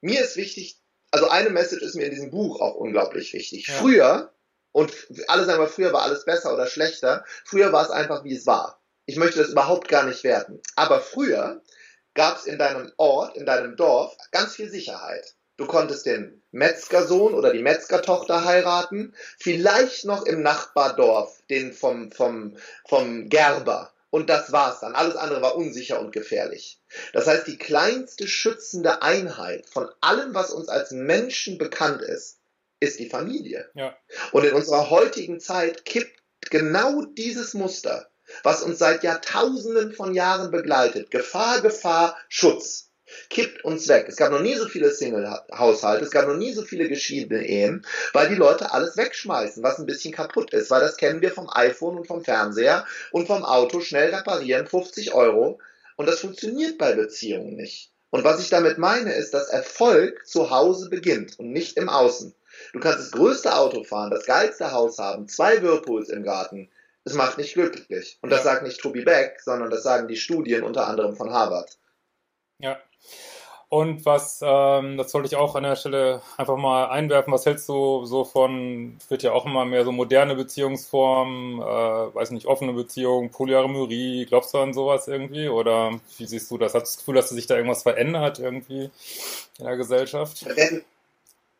[0.00, 0.78] mir ist wichtig,
[1.10, 3.70] also eine Message ist mir in diesem Buch auch unglaublich wichtig.
[3.70, 4.32] Früher,
[4.72, 4.92] und
[5.28, 8.46] alle sagen mal, früher war alles besser oder schlechter, früher war es einfach, wie es
[8.46, 8.82] war.
[9.04, 10.60] Ich möchte das überhaupt gar nicht werten.
[10.74, 11.60] Aber früher
[12.14, 15.34] gab es in deinem Ort, in deinem Dorf ganz viel Sicherheit.
[15.56, 22.56] Du konntest den Metzgersohn oder die Metzgertochter heiraten, vielleicht noch im Nachbardorf den vom, vom,
[22.86, 23.92] vom Gerber.
[24.10, 24.94] Und das war's dann.
[24.94, 26.78] Alles andere war unsicher und gefährlich.
[27.14, 32.38] Das heißt, die kleinste schützende Einheit von allem, was uns als Menschen bekannt ist,
[32.80, 33.70] ist die Familie.
[33.74, 33.96] Ja.
[34.32, 38.11] Und in unserer heutigen Zeit kippt genau dieses Muster
[38.42, 41.10] was uns seit Jahrtausenden von Jahren begleitet.
[41.10, 42.88] Gefahr, Gefahr, Schutz.
[43.28, 44.06] Kippt uns weg.
[44.08, 47.84] Es gab noch nie so viele Single-Haushalte, es gab noch nie so viele geschiedene Ehen,
[48.12, 51.50] weil die Leute alles wegschmeißen, was ein bisschen kaputt ist, weil das kennen wir vom
[51.50, 55.60] iPhone und vom Fernseher und vom Auto schnell reparieren, 50 Euro.
[55.96, 57.90] Und das funktioniert bei Beziehungen nicht.
[58.10, 62.34] Und was ich damit meine, ist, dass Erfolg zu Hause beginnt und nicht im Außen.
[62.72, 66.70] Du kannst das größte Auto fahren, das geilste Haus haben, zwei Whirlpools im Garten
[67.04, 68.18] es macht nicht glücklich.
[68.22, 71.78] Und das sagt nicht Toby Beck, sondern das sagen die Studien unter anderem von Harvard.
[72.58, 72.78] Ja.
[73.68, 77.66] Und was, ähm, das wollte ich auch an der Stelle einfach mal einwerfen, was hältst
[77.70, 82.74] du so von, wird ja auch immer mehr so moderne Beziehungsformen, äh, weiß nicht, offene
[82.74, 85.48] Beziehungen, Polyamorie, glaubst du an sowas irgendwie?
[85.48, 86.74] Oder wie siehst du das?
[86.74, 88.90] Hast du das Gefühl, dass sich da irgendwas verändert irgendwie
[89.58, 90.44] in der Gesellschaft?
[90.54, 90.84] Wenn,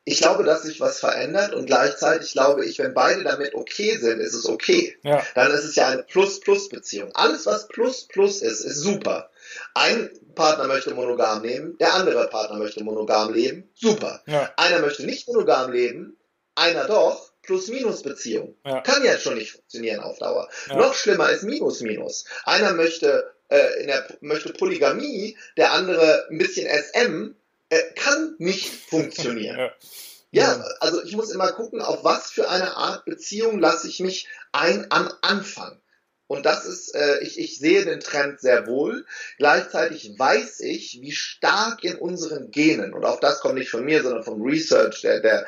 [0.05, 4.21] ich glaube, dass sich was verändert und gleichzeitig glaube ich, wenn beide damit okay sind,
[4.21, 4.97] ist es okay.
[5.03, 5.25] Ja.
[5.35, 7.11] Dann ist es ja eine Plus-Plus-Beziehung.
[7.15, 9.31] Alles, was Plus-Plus ist, ist super.
[9.75, 14.23] Ein Partner möchte monogam leben, der andere Partner möchte monogam leben, super.
[14.27, 14.53] Ja.
[14.57, 16.17] Einer möchte nicht monogam leben,
[16.55, 18.57] einer doch, Plus-Minus-Beziehung.
[18.65, 18.81] Ja.
[18.81, 20.49] Kann ja schon nicht funktionieren auf Dauer.
[20.69, 22.25] Noch schlimmer ist Minus-Minus.
[22.45, 27.35] Einer möchte, äh, in der, möchte Polygamie, der andere ein bisschen SM,
[27.73, 29.71] äh, kann nicht funktionieren.
[30.31, 30.43] ja.
[30.43, 34.29] ja, also ich muss immer gucken, auf was für eine Art Beziehung lasse ich mich
[34.53, 35.79] ein am Anfang.
[36.27, 39.07] Und das ist, äh, ich, ich sehe den Trend sehr wohl.
[39.39, 44.03] Gleichzeitig weiß ich, wie stark in unseren Genen, und auch das kommt nicht von mir,
[44.03, 45.47] sondern vom Research der, der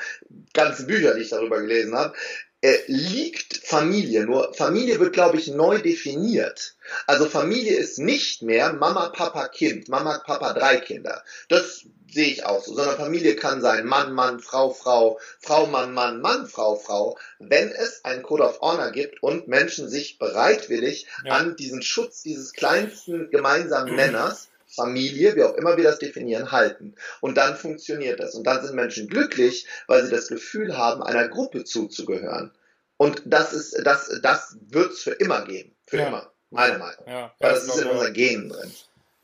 [0.53, 2.15] ganzen Bücher, die ich darüber gelesen habe,
[2.65, 4.25] äh, liegt Familie.
[4.25, 6.77] Nur Familie wird, glaube ich, neu definiert.
[7.07, 11.23] Also Familie ist nicht mehr Mama, Papa, Kind, Mama, Papa, drei Kinder.
[11.51, 12.75] Das sehe ich auch so.
[12.75, 17.19] Sondern Familie kann sein Mann, Mann, Frau, Frau, Frau, Mann, Mann, Mann, Frau, Frau.
[17.39, 21.35] Wenn es ein Code of Honor gibt und Menschen sich bereitwillig ja.
[21.35, 26.95] an diesen Schutz dieses kleinsten gemeinsamen Nenners Familie, wie auch immer wir das definieren, halten.
[27.21, 28.35] Und dann funktioniert das.
[28.35, 32.53] Und dann sind Menschen glücklich, weil sie das Gefühl haben, einer Gruppe zuzugehören.
[32.97, 35.75] Und das ist, das, das wird es für immer geben.
[35.87, 36.07] Für ja.
[36.09, 36.31] immer.
[36.51, 37.05] Meine Meinung.
[37.07, 37.35] Ja.
[37.41, 38.73] Weil das, ist in unseren Genen drin.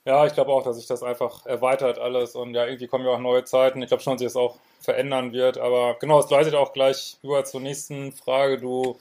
[0.05, 3.13] Ja, ich glaube auch, dass sich das einfach erweitert alles und ja, irgendwie kommen ja
[3.13, 3.83] auch neue Zeiten.
[3.83, 5.59] Ich glaube schon, dass sich das auch verändern wird.
[5.59, 8.59] Aber genau, es leitet auch gleich über zur nächsten Frage.
[8.59, 8.99] Du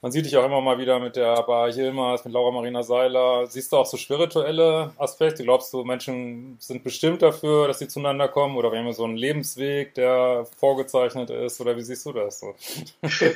[0.00, 3.48] Man sieht dich auch immer mal wieder mit der Bar Hilmers, mit Laura Marina Seiler.
[3.48, 5.42] Siehst du auch so spirituelle Aspekte?
[5.42, 8.56] Glaubst du, Menschen sind bestimmt dafür, dass sie zueinander kommen?
[8.56, 11.60] Oder wir haben so einen Lebensweg, der vorgezeichnet ist?
[11.60, 12.54] Oder wie siehst du das so?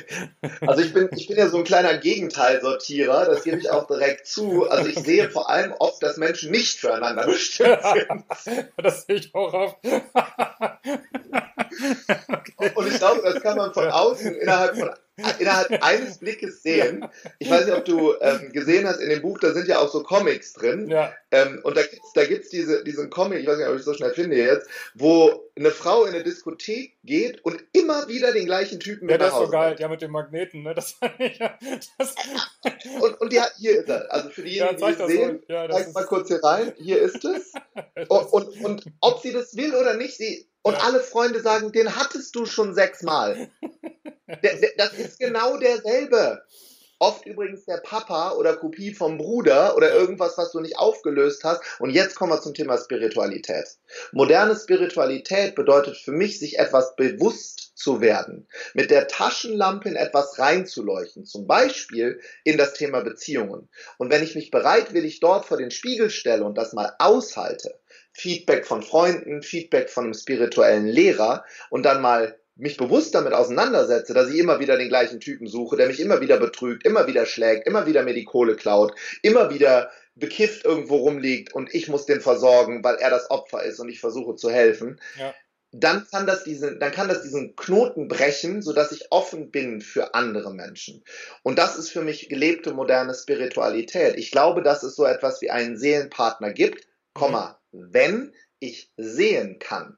[0.61, 4.27] Also ich bin, ich bin ja so ein kleiner Gegenteilsortierer, das gebe ich auch direkt
[4.27, 4.69] zu.
[4.69, 8.69] Also ich sehe vor allem oft, dass Menschen nicht füreinander bestimmt sind.
[8.77, 9.77] das sehe ich auch oft.
[12.27, 12.71] okay.
[12.75, 14.89] Und ich glaube, das kann man von außen innerhalb von
[15.39, 17.05] innerhalb eines Blickes sehen.
[17.39, 19.89] Ich weiß nicht, ob du ähm, gesehen hast, in dem Buch, da sind ja auch
[19.89, 20.89] so Comics drin.
[20.89, 21.13] Ja.
[21.31, 21.81] Ähm, und da
[22.15, 24.67] da gibt's diese, diesen Comic, ich weiß nicht, ob ich es so schnell finde jetzt,
[24.95, 29.17] wo eine Frau in eine Diskothek geht und immer wieder den gleichen Typen mit Ja,
[29.19, 30.73] das ist so geil, ja, mit dem Magneten, ne?
[30.73, 31.57] Das, ja,
[31.97, 32.15] das
[33.01, 34.11] und, und ja, hier ist er.
[34.11, 36.73] Also für diejenigen, ja, die es sehen, ja, zeig mal kurz hier rein.
[36.77, 37.53] Hier ist es.
[38.09, 41.95] und, und, und ob sie das will oder nicht, sie und alle Freunde sagen, den
[41.95, 43.49] hattest du schon sechsmal.
[44.77, 46.41] das ist genau derselbe.
[46.99, 51.61] Oft übrigens der Papa oder Kopie vom Bruder oder irgendwas, was du nicht aufgelöst hast.
[51.79, 53.65] Und jetzt kommen wir zum Thema Spiritualität.
[54.13, 60.39] Moderne Spiritualität bedeutet für mich, sich etwas bewusst zu werden, mit der Taschenlampe in etwas
[60.39, 63.67] reinzuleuchten, zum Beispiel in das Thema Beziehungen.
[63.97, 67.77] Und wenn ich mich bereitwillig dort vor den Spiegel stelle und das mal aushalte,
[68.13, 74.13] Feedback von Freunden, Feedback von einem spirituellen Lehrer und dann mal mich bewusst damit auseinandersetze,
[74.13, 77.25] dass ich immer wieder den gleichen Typen suche, der mich immer wieder betrügt, immer wieder
[77.25, 82.05] schlägt, immer wieder mir die Kohle klaut, immer wieder bekifft irgendwo rumliegt und ich muss
[82.05, 85.33] den versorgen, weil er das Opfer ist und ich versuche zu helfen, ja.
[85.71, 90.13] dann kann das diesen, dann kann das diesen Knoten brechen, sodass ich offen bin für
[90.13, 91.03] andere Menschen.
[91.41, 94.15] Und das ist für mich gelebte moderne Spiritualität.
[94.15, 99.97] Ich glaube, dass es so etwas wie einen Seelenpartner gibt, Komma, wenn ich sehen kann.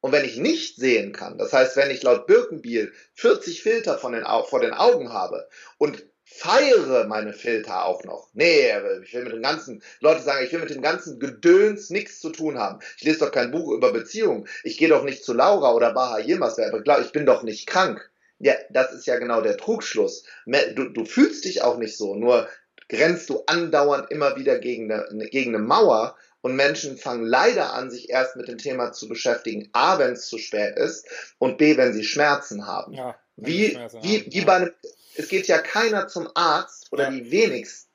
[0.00, 4.12] Und wenn ich nicht sehen kann, das heißt, wenn ich laut Birkenbiel 40 Filter von
[4.12, 8.28] den, vor den Augen habe und feiere meine Filter auch noch.
[8.32, 8.72] Nee,
[9.04, 12.30] ich will mit dem ganzen, Leute sagen, ich will mit dem ganzen Gedöns nichts zu
[12.30, 12.80] tun haben.
[12.96, 14.48] Ich lese doch kein Buch über Beziehungen.
[14.64, 18.10] Ich gehe doch nicht zu Laura oder Baha Yilmaz, ich bin doch nicht krank.
[18.38, 20.24] Ja, das ist ja genau der Trugschluss.
[20.46, 22.48] Du, du fühlst dich auch nicht so, nur
[22.88, 27.90] grenzt du andauernd immer wieder gegen eine, gegen eine Mauer und Menschen fangen leider an,
[27.90, 31.06] sich erst mit dem Thema zu beschäftigen, A, wenn es zu spät ist
[31.38, 32.92] und B, wenn sie Schmerzen haben.
[32.92, 34.32] Ja, wie, Schmerzen wie, haben.
[34.32, 34.72] wie bei einem,
[35.16, 37.10] es geht ja keiner zum Arzt oder ja.
[37.10, 37.88] die wenigsten.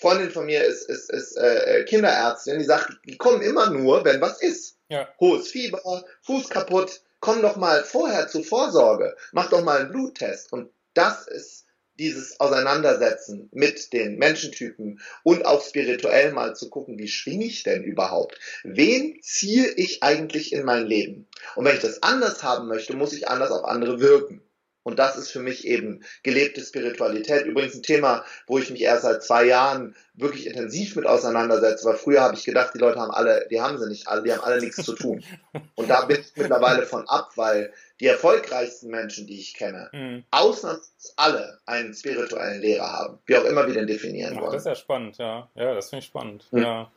[0.00, 4.20] Freundin von mir ist, ist, ist äh, Kinderärztin, die sagt, die kommen immer nur, wenn
[4.20, 4.76] was ist.
[4.88, 5.08] Ja.
[5.20, 5.80] Hohes Fieber,
[6.22, 10.52] Fuß kaputt, komm doch mal vorher zur Vorsorge, mach doch mal einen Bluttest.
[10.52, 11.66] Und das ist
[12.02, 17.84] dieses Auseinandersetzen mit den Menschentypen und auch spirituell mal zu gucken, wie schwinge ich denn
[17.84, 18.38] überhaupt?
[18.64, 21.28] Wen ziehe ich eigentlich in mein Leben?
[21.54, 24.42] Und wenn ich das anders haben möchte, muss ich anders auf andere wirken.
[24.82, 27.46] Und das ist für mich eben gelebte Spiritualität.
[27.46, 31.96] Übrigens ein Thema, wo ich mich erst seit zwei Jahren wirklich intensiv mit auseinandersetze, weil
[31.96, 34.42] früher habe ich gedacht, die Leute haben alle, die haben sie nicht alle, die haben
[34.42, 35.22] alle nichts zu tun.
[35.74, 40.24] Und da bin ich mittlerweile von ab, weil die erfolgreichsten Menschen, die ich kenne, mhm.
[40.30, 44.52] ausnahmslos alle einen spirituellen Lehrer haben, wie auch immer wir den definieren Ach, wollen.
[44.52, 45.48] Das ist ja spannend, ja.
[45.54, 46.46] Ja, das finde ich spannend.
[46.50, 46.62] Mhm.
[46.62, 46.90] Ja.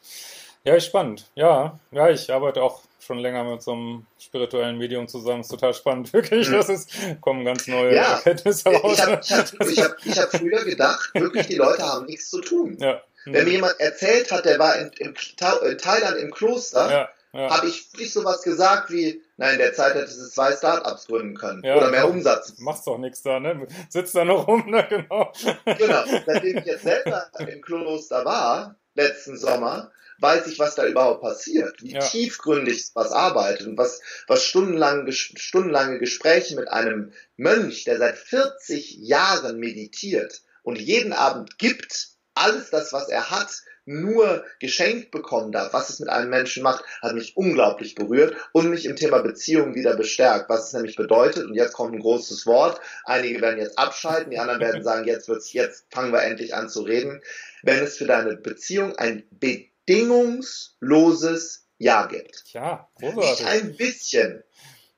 [0.66, 1.30] Ja, ist spannend.
[1.36, 5.42] Ja, ja, ich arbeite auch schon länger mit so einem spirituellen Medium zusammen.
[5.42, 6.50] Ist total spannend, wirklich.
[6.50, 6.54] Mhm.
[6.54, 6.90] Das ist,
[7.22, 8.16] kommen ganz neue ja.
[8.16, 8.94] Erkenntnisse raus.
[8.98, 12.32] Ich habe ich hab, ich hab, ich hab früher gedacht, wirklich, die Leute haben nichts
[12.32, 12.78] zu tun.
[12.80, 13.02] Ja.
[13.26, 17.10] Wenn mir jemand erzählt hat, der war in, in, in Thailand im Kloster, ja.
[17.34, 17.50] Ja.
[17.50, 21.36] habe ich wirklich sowas gesagt wie, nein, in der Zeit hättest du zwei Startups gründen
[21.36, 22.54] können ja, oder mehr Umsatz.
[22.60, 23.68] Machst doch nichts da, ne?
[23.90, 24.86] Sitzt da noch rum, ne?
[24.90, 25.32] Genau.
[25.66, 26.04] Genau.
[26.26, 31.82] Seitdem ich jetzt selber im Kloster war, letzten Sommer, weiß ich, was da überhaupt passiert,
[31.82, 32.00] wie ja.
[32.00, 38.98] tiefgründig was arbeitet und was, was stundenlang, stundenlange Gespräche mit einem Mönch, der seit 40
[39.00, 45.74] Jahren meditiert und jeden Abend gibt, alles das, was er hat, nur geschenkt bekommen darf,
[45.74, 49.76] was es mit einem Menschen macht, hat mich unglaublich berührt und mich im Thema Beziehung
[49.76, 51.46] wieder bestärkt, was es nämlich bedeutet.
[51.46, 52.82] Und jetzt kommt ein großes Wort.
[53.04, 56.68] Einige werden jetzt abschalten, die anderen werden sagen, jetzt wird's, jetzt fangen wir endlich an
[56.68, 57.22] zu reden.
[57.62, 62.44] Wenn es für deine Beziehung ein Be bedingungsloses Ja gibt.
[62.48, 63.46] Ja, großartig.
[63.46, 64.44] Nicht ein bisschen.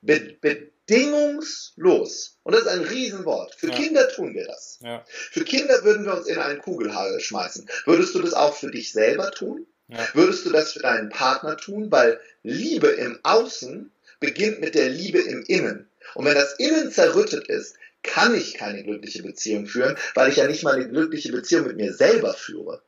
[0.00, 2.38] Be bedingungslos.
[2.42, 3.54] Und das ist ein Riesenwort.
[3.54, 3.74] Für ja.
[3.74, 4.78] Kinder tun wir das.
[4.82, 5.04] Ja.
[5.06, 7.68] Für Kinder würden wir uns in einen Kugelhagel schmeißen.
[7.84, 9.66] Würdest du das auch für dich selber tun?
[9.88, 10.06] Ja.
[10.14, 11.90] Würdest du das für deinen Partner tun?
[11.90, 15.88] Weil Liebe im Außen beginnt mit der Liebe im Innen.
[16.14, 20.46] Und wenn das Innen zerrüttet ist, kann ich keine glückliche Beziehung führen, weil ich ja
[20.46, 22.82] nicht mal eine glückliche Beziehung mit mir selber führe.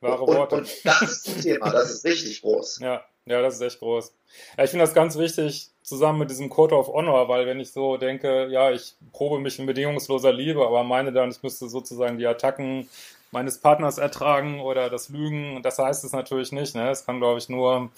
[0.00, 0.56] Wahre Worte.
[0.56, 2.80] Und, und das ist ein Thema, das ist richtig groß.
[2.80, 4.12] Ja, Ja, das ist echt groß.
[4.56, 7.72] Ja, ich finde das ganz wichtig, zusammen mit diesem Code of Honor, weil wenn ich
[7.72, 12.18] so denke, ja, ich probe mich in bedingungsloser Liebe, aber meine dann, ich müsste sozusagen
[12.18, 12.88] die Attacken
[13.32, 16.74] meines Partners ertragen oder das Lügen, das heißt es natürlich nicht.
[16.74, 16.90] Ne?
[16.90, 17.90] Es kann, glaube ich, nur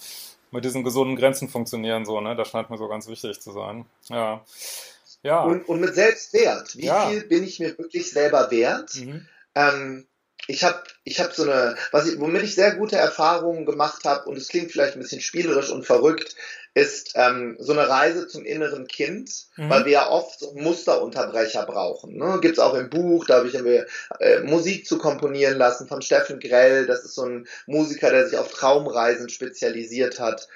[0.51, 2.35] mit diesen gesunden Grenzen funktionieren, so, ne?
[2.35, 3.85] Das scheint mir so ganz wichtig zu sein.
[4.09, 4.43] Ja.
[5.23, 5.43] Ja.
[5.43, 6.77] Und, und mit Selbstwert.
[6.77, 7.09] Wie ja.
[7.09, 8.95] viel bin ich mir wirklich selber wert?
[8.95, 9.27] Mhm.
[9.55, 10.07] Ähm,
[10.47, 14.29] ich habe ich hab so eine, was ich, womit ich sehr gute Erfahrungen gemacht habe,
[14.29, 16.37] und es klingt vielleicht ein bisschen spielerisch und verrückt,
[16.75, 19.69] ist ähm, so eine Reise zum inneren Kind, mhm.
[19.69, 22.17] weil wir ja oft so Musterunterbrecher brauchen.
[22.17, 22.39] Ne?
[22.41, 23.87] Gibt es auch im Buch, da habe ich mir
[24.21, 26.87] äh, Musik zu komponieren lassen von Steffen Grell.
[26.87, 30.49] Das ist so ein Musiker, der sich auf Traumreisen spezialisiert hat.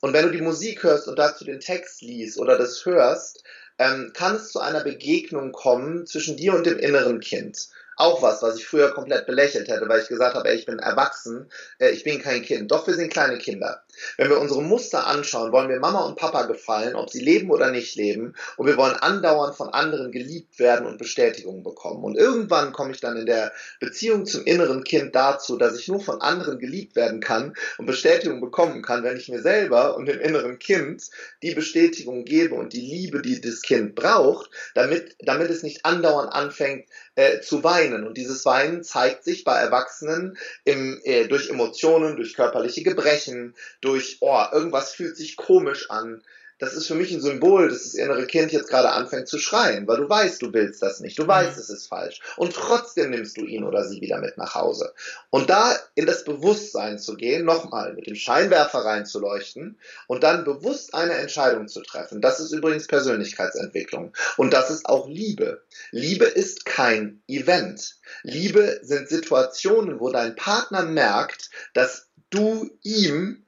[0.00, 3.44] Und wenn du die Musik hörst und dazu den Text liest oder das hörst,
[3.78, 8.42] ähm, kann es zu einer Begegnung kommen zwischen dir und dem inneren Kind auch was,
[8.42, 11.90] was ich früher komplett belächelt hätte, weil ich gesagt habe, ey, ich bin erwachsen, äh,
[11.90, 12.70] ich bin kein Kind.
[12.70, 13.82] Doch wir sind kleine Kinder.
[14.16, 17.72] Wenn wir unsere Muster anschauen, wollen wir Mama und Papa gefallen, ob sie leben oder
[17.72, 18.34] nicht leben.
[18.56, 22.04] Und wir wollen andauernd von anderen geliebt werden und Bestätigung bekommen.
[22.04, 26.00] Und irgendwann komme ich dann in der Beziehung zum inneren Kind dazu, dass ich nur
[26.00, 30.20] von anderen geliebt werden kann und Bestätigung bekommen kann, wenn ich mir selber und dem
[30.20, 31.10] inneren Kind
[31.42, 36.32] die Bestätigung gebe und die Liebe, die das Kind braucht, damit, damit es nicht andauernd
[36.32, 36.86] anfängt
[37.18, 38.06] äh, zu weinen.
[38.06, 44.18] Und dieses Weinen zeigt sich bei Erwachsenen im, äh, durch Emotionen, durch körperliche Gebrechen, durch,
[44.20, 46.22] oh, irgendwas fühlt sich komisch an,
[46.58, 49.86] das ist für mich ein Symbol, dass das innere Kind jetzt gerade anfängt zu schreien,
[49.86, 51.28] weil du weißt, du willst das nicht, du mhm.
[51.28, 52.20] weißt, es ist falsch.
[52.36, 54.92] Und trotzdem nimmst du ihn oder sie wieder mit nach Hause.
[55.30, 60.94] Und da in das Bewusstsein zu gehen, nochmal mit dem Scheinwerfer reinzuleuchten und dann bewusst
[60.94, 64.12] eine Entscheidung zu treffen, das ist übrigens Persönlichkeitsentwicklung.
[64.36, 65.62] Und das ist auch Liebe.
[65.92, 67.96] Liebe ist kein Event.
[68.22, 73.44] Liebe sind Situationen, wo dein Partner merkt, dass du ihm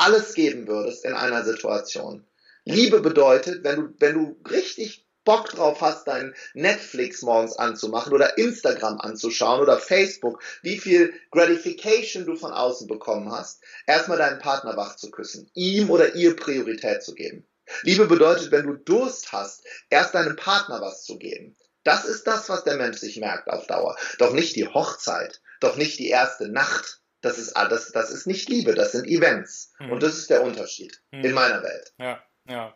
[0.00, 2.26] alles geben würdest in einer Situation.
[2.64, 8.38] Liebe bedeutet, wenn du, wenn du richtig Bock drauf hast, dein Netflix morgens anzumachen oder
[8.38, 14.76] Instagram anzuschauen oder Facebook, wie viel Gratification du von außen bekommen hast, erstmal deinen Partner
[14.76, 17.46] wach zu küssen, ihm oder ihr Priorität zu geben.
[17.82, 21.56] Liebe bedeutet, wenn du Durst hast, erst deinem Partner was zu geben.
[21.84, 23.96] Das ist das, was der Mensch sich merkt auf Dauer.
[24.18, 28.48] Doch nicht die Hochzeit, doch nicht die erste Nacht, das ist alles, das ist nicht
[28.48, 29.72] Liebe, das sind Events.
[29.78, 29.92] Mhm.
[29.92, 31.24] Und das ist der Unterschied mhm.
[31.24, 31.92] in meiner Welt.
[31.98, 32.74] Ja, ja.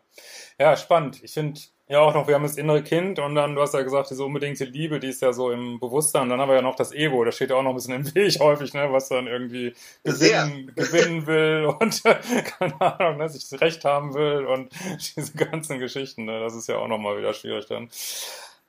[0.59, 1.23] Ja, spannend.
[1.23, 3.81] Ich finde ja auch noch, wir haben das innere Kind und dann, du hast ja
[3.81, 6.23] gesagt, diese unbedingte Liebe, die ist ja so im Bewusstsein.
[6.23, 7.93] Und dann haben wir ja noch das Ego, das steht ja auch noch ein bisschen
[7.93, 13.59] im Weg häufig, ne, was dann irgendwie gewinnen, gewinnen will und keine Ahnung, ne, sich
[13.59, 14.71] Recht haben will und
[15.15, 17.89] diese ganzen Geschichten, ne, das ist ja auch nochmal wieder schwierig dann.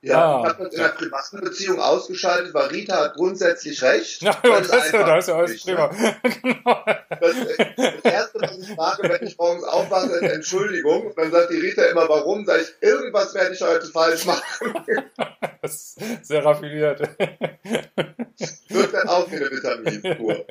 [0.06, 4.22] Ja, ah, hat man in der privaten Beziehung ausgeschaltet, weil Rita hat grundsätzlich recht.
[4.26, 5.90] Ja, das, das ist ja, da ist ja alles prima.
[5.92, 6.16] Ne?
[6.42, 6.84] genau.
[7.20, 7.34] das,
[7.76, 11.08] das, Erste, was ich frage, wenn ich morgens aufwache, ist Entschuldigung.
[11.08, 12.44] Und dann sagt die Rita immer, warum?
[12.44, 14.74] Sag ich, irgendwas werde ich heute falsch machen.
[15.62, 17.00] das ist sehr raffiniert.
[17.00, 20.46] Wird dann auch wieder Vitaminkur.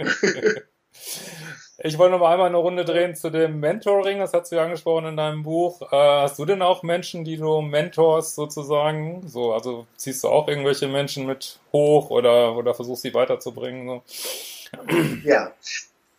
[1.86, 4.64] Ich wollte noch mal einmal eine Runde drehen zu dem Mentoring, das hast du ja
[4.64, 5.84] angesprochen in deinem Buch.
[5.84, 9.22] Äh, hast du denn auch Menschen, die du mentors sozusagen?
[9.28, 13.88] So, also ziehst du auch irgendwelche Menschen mit hoch oder, oder versuchst sie weiterzubringen?
[13.88, 14.04] So?
[15.24, 15.52] Ja,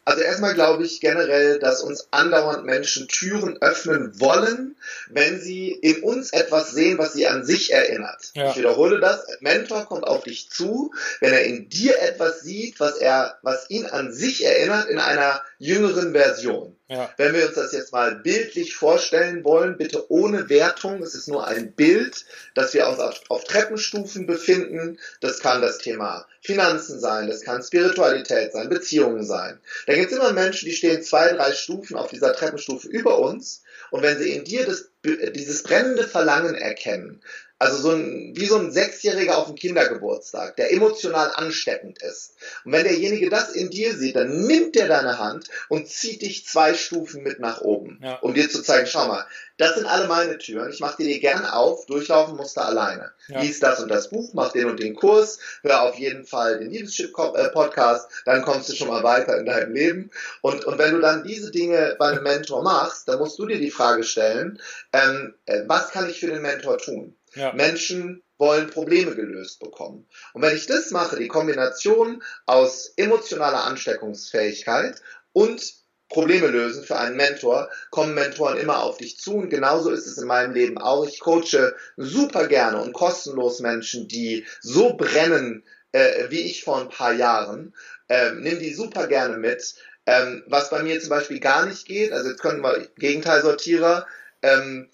[0.07, 4.77] also erstmal glaube ich generell, dass uns andauernd Menschen Türen öffnen wollen,
[5.11, 8.31] wenn sie in uns etwas sehen, was sie an sich erinnert.
[8.35, 8.51] Ja.
[8.51, 9.29] Ich wiederhole das.
[9.29, 13.69] Ein Mentor kommt auf dich zu, wenn er in dir etwas sieht, was er, was
[13.69, 16.75] ihn an sich erinnert in einer jüngeren Version.
[16.88, 17.12] Ja.
[17.16, 21.44] Wenn wir uns das jetzt mal bildlich vorstellen wollen, bitte ohne Wertung, es ist nur
[21.44, 24.99] ein Bild, dass wir uns auf, Treppenstufen befinden.
[25.20, 29.59] Das kann das Thema Finanzen sein, das kann Spiritualität sein, Beziehungen sein.
[29.87, 33.62] Da gibt es immer Menschen, die stehen zwei, drei Stufen auf dieser Treppenstufe über uns
[33.90, 37.20] und wenn sie in dir das, dieses brennende Verlangen erkennen,
[37.59, 42.35] also so ein, wie so ein Sechsjähriger auf dem Kindergeburtstag, der emotional ansteckend ist.
[42.64, 46.47] Und wenn derjenige das in dir sieht, dann nimmt er deine Hand und zieht dich
[46.47, 48.16] zwei Stufen mit nach oben, ja.
[48.16, 50.71] um dir zu zeigen, schau mal, das sind alle meine Türen.
[50.71, 53.12] Ich mache dir die gerne auf, durchlaufen musst du alleine.
[53.29, 53.40] Ja.
[53.40, 56.71] Lies das und das Buch, mach den und den Kurs, hör auf jeden Fall den
[56.71, 60.11] Leadership-Podcast, dann kommst du schon mal weiter in deinem Leben.
[60.42, 63.59] Und, und wenn du dann diese Dinge bei einem Mentor machst, dann musst du dir
[63.59, 64.61] die Frage stellen,
[64.92, 67.16] ähm, äh, was kann ich für den Mentor tun?
[67.37, 67.53] Ja.
[67.53, 70.09] Menschen wollen Probleme gelöst bekommen.
[70.33, 75.01] Und wenn ich das mache, die Kombination aus emotionaler Ansteckungsfähigkeit
[75.33, 75.75] und
[76.09, 79.37] Probleme lösen für einen Mentor, kommen Mentoren immer auf dich zu.
[79.37, 81.07] Und genauso ist es in meinem Leben auch.
[81.07, 86.88] Ich coache super gerne und kostenlos Menschen, die so brennen äh, wie ich vor ein
[86.88, 87.75] paar Jahren.
[88.09, 89.75] Äh, nimm die super gerne mit
[90.09, 94.07] Ähm, was bei mir zum Beispiel gar nicht geht, also jetzt können wir Gegenteilsortierer,
[94.42, 94.88] ähm,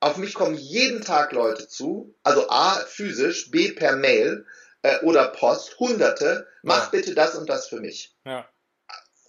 [0.00, 4.46] auf mich kommen jeden Tag Leute zu, also A, physisch, B, per Mail
[4.82, 6.88] äh, oder Post, hunderte, mach ja.
[6.90, 8.14] bitte das und das für mich.
[8.24, 8.48] Ja.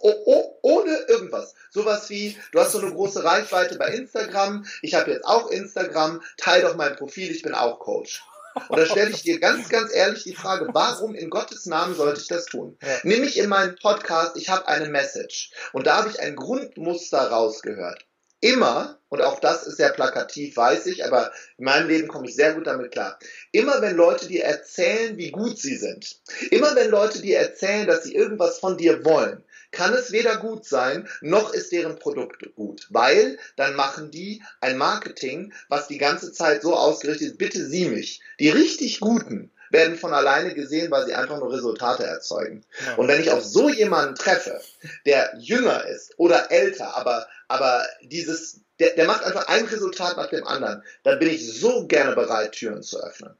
[0.01, 1.55] Oh, oh, ohne irgendwas.
[1.71, 6.21] Sowas wie, du hast so eine große Reichweite bei Instagram, ich habe jetzt auch Instagram,
[6.37, 8.23] teil doch mein Profil, ich bin auch Coach.
[8.67, 12.21] Und da stelle ich dir ganz, ganz ehrlich die Frage, warum in Gottes Namen sollte
[12.21, 12.77] ich das tun?
[12.81, 12.97] Ja.
[13.03, 15.51] Nämlich in meinem Podcast, ich habe eine Message.
[15.71, 18.05] Und da habe ich ein Grundmuster rausgehört.
[18.41, 22.35] Immer, und auch das ist sehr plakativ, weiß ich, aber in meinem Leben komme ich
[22.35, 23.19] sehr gut damit klar.
[23.51, 26.21] Immer wenn Leute dir erzählen, wie gut sie sind,
[26.51, 30.65] immer wenn Leute dir erzählen, dass sie irgendwas von dir wollen, kann es weder gut
[30.65, 36.31] sein, noch ist deren Produkt gut, weil dann machen die ein Marketing, was die ganze
[36.31, 38.21] Zeit so ausgerichtet ist, bitte sieh mich.
[38.39, 42.65] Die richtig guten werden von alleine gesehen, weil sie einfach nur Resultate erzeugen.
[42.85, 42.95] Ja.
[42.95, 44.61] Und wenn ich auf so jemanden treffe,
[45.05, 50.27] der jünger ist oder älter, aber, aber dieses, der, der macht einfach ein Resultat nach
[50.27, 53.35] dem anderen, dann bin ich so gerne bereit, Türen zu öffnen.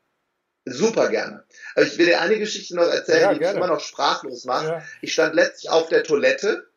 [0.65, 1.43] Super gerne.
[1.75, 4.67] Also ich will dir eine Geschichte noch erzählen, ja, die mich immer noch sprachlos macht.
[4.67, 4.83] Ja.
[5.01, 6.68] Ich stand letztlich auf der Toilette.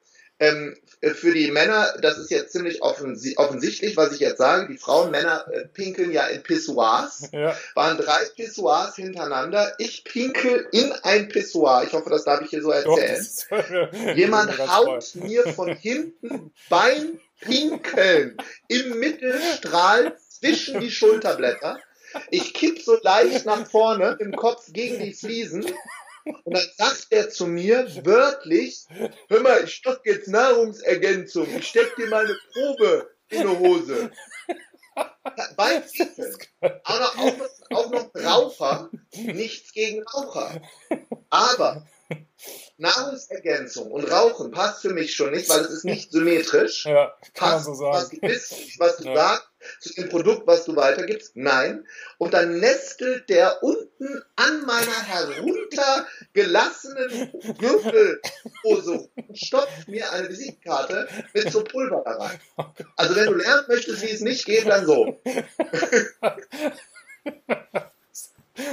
[0.42, 0.76] Ähm,
[1.14, 4.68] für die Männer, das ist jetzt ziemlich offensi offensichtlich, was ich jetzt sage.
[4.72, 7.28] Die Frauen, Männer äh, pinkeln ja in Pissoirs.
[7.32, 7.56] Ja.
[7.74, 9.74] Waren drei Pissoirs hintereinander.
[9.78, 11.82] Ich pinkel in ein Pissoir.
[11.84, 13.26] Ich hoffe, das darf ich hier so erzählen.
[13.50, 15.22] Doch, Jemand haut toll.
[15.22, 18.36] mir von hinten beim Pinkeln
[18.68, 21.78] im Mittelstrahl zwischen die Schulterblätter.
[22.30, 25.64] Ich kipp so leicht nach vorne im Kopf gegen die Fliesen.
[26.24, 28.84] Und dann sagt er zu mir wörtlich,
[29.28, 34.10] hör mal, ich stock jetzt Nahrungsergänzung, ich steck dir mal eine Probe in die Hose.
[35.56, 35.82] Bei.
[36.84, 40.60] Auch noch, auch, noch, auch noch Raucher, nichts gegen Raucher.
[41.30, 41.86] Aber
[42.76, 46.86] Nahrungsergänzung und Rauchen passt für mich schon nicht, weil es ist nicht symmetrisch.
[46.92, 47.94] Ja, kann passt, man so sagen.
[47.94, 49.14] Was du bist, was du ja.
[49.14, 49.46] sagst,
[49.80, 51.36] zu dem Produkt, was du weitergibst?
[51.36, 51.86] Nein.
[52.18, 61.50] Und dann nestelt der unten an meiner heruntergelassenen Gürtelhose und stopft mir eine Visitenkarte mit
[61.52, 62.38] so Pulver da rein.
[62.96, 65.18] Also wenn du lernen möchtest, wie es nicht geht, dann so.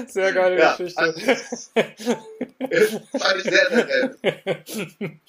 [0.08, 1.02] Sehr geile ja, Geschichte.
[1.02, 1.20] Also,
[3.18, 5.20] fand ich sehr, sehr nett.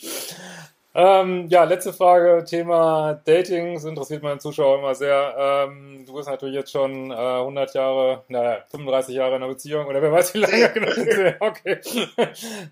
[0.93, 5.37] Ähm, ja, letzte Frage, Thema Dating, das interessiert meinen Zuschauer immer sehr.
[5.39, 9.87] Ähm, du bist natürlich jetzt schon äh, 100 Jahre, naja, 35 Jahre in einer Beziehung
[9.87, 10.91] oder wer weiß wie lange genau.
[11.41, 11.79] Okay.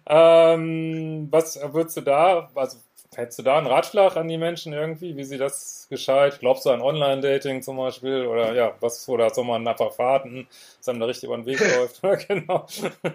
[0.07, 2.79] ähm, was würdest du da, also
[3.19, 6.39] Hättest du da einen Ratschlag an die Menschen irgendwie, wie sie das gescheit?
[6.39, 8.25] Glaubst du an Online-Dating zum Beispiel?
[8.27, 10.47] Oder ja, was, oder soll man einfach warten,
[10.77, 12.01] dass einem da richtig über den Weg läuft?
[12.29, 12.69] genau.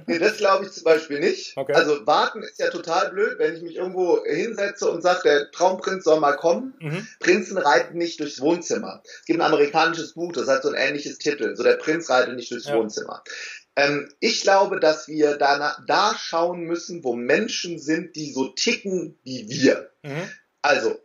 [0.05, 1.55] Nee, das glaube ich zum Beispiel nicht.
[1.55, 1.71] Okay.
[1.71, 6.03] Also warten ist ja total blöd, wenn ich mich irgendwo hinsetze und sage, der Traumprinz
[6.03, 6.73] soll mal kommen.
[6.81, 7.07] Mhm.
[7.21, 9.01] Prinzen reiten nicht durchs Wohnzimmer.
[9.05, 11.55] Es gibt ein amerikanisches Buch, das hat so ein ähnliches Titel.
[11.55, 12.75] So der Prinz reitet nicht durchs ja.
[12.75, 13.23] Wohnzimmer.
[13.75, 19.17] Ähm, ich glaube, dass wir da, da schauen müssen, wo Menschen sind, die so ticken
[19.23, 19.91] wie wir.
[20.03, 20.29] Mhm.
[20.61, 20.99] Also,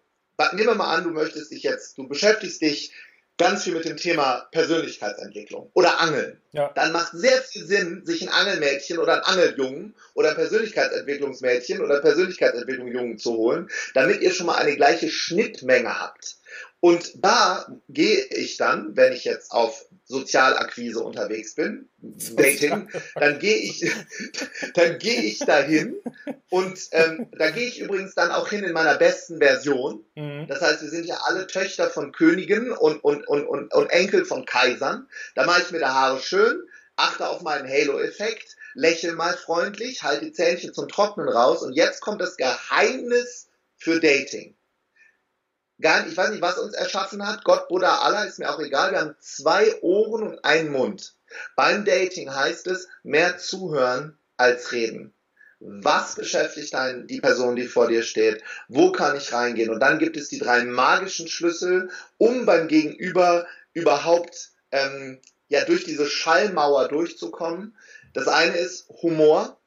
[0.53, 2.93] nehmen wir mal an, du möchtest dich jetzt, du beschäftigst dich
[3.39, 6.41] ganz viel mit dem Thema Persönlichkeitsentwicklung oder Angeln.
[6.53, 6.71] Ja.
[6.75, 12.01] Dann macht sehr viel Sinn, sich ein Angelmädchen oder ein Angeljungen oder ein Persönlichkeitsentwicklungsmädchen oder
[12.01, 16.38] Persönlichkeitsentwicklungsjungen zu holen, damit ihr schon mal eine gleiche Schnittmenge habt.
[16.81, 23.57] Und da gehe ich dann, wenn ich jetzt auf Sozialakquise unterwegs bin, Dating, dann gehe
[23.57, 23.85] ich,
[24.75, 25.97] dann gehe ich dahin
[26.51, 30.05] und ähm, da gehe ich übrigens dann auch hin in meiner besten Version.
[30.15, 30.47] Mhm.
[30.49, 34.25] Das heißt, wir sind ja alle Töchter von Königen und, und, und, und, und Enkel
[34.25, 35.09] von Kaisern.
[35.35, 36.63] Da mache ich mir die Haare schön,
[36.95, 42.01] achte auf meinen Halo-Effekt, lächle mal freundlich, halte die Zähnchen zum Trocknen raus und jetzt
[42.01, 44.55] kommt das Geheimnis für Dating
[45.81, 47.45] gar nicht, ich weiß nicht, was uns erschaffen hat.
[47.45, 48.93] Gott, Buddha, Allah, ist mir auch egal.
[48.93, 51.15] Wir haben zwei Ohren und einen Mund.
[51.57, 55.15] Beim Dating heißt es, mehr zuhören als reden.
[55.61, 58.43] Was beschäftigt einen, die Person, die vor dir steht?
[58.69, 59.71] Wo kann ich reingehen?
[59.71, 65.85] Und dann gibt es die drei magischen Schlüssel, um beim Gegenüber überhaupt ähm, ja durch
[65.85, 67.77] diese Schallmauer durchzukommen.
[68.15, 69.59] Das eine ist Humor,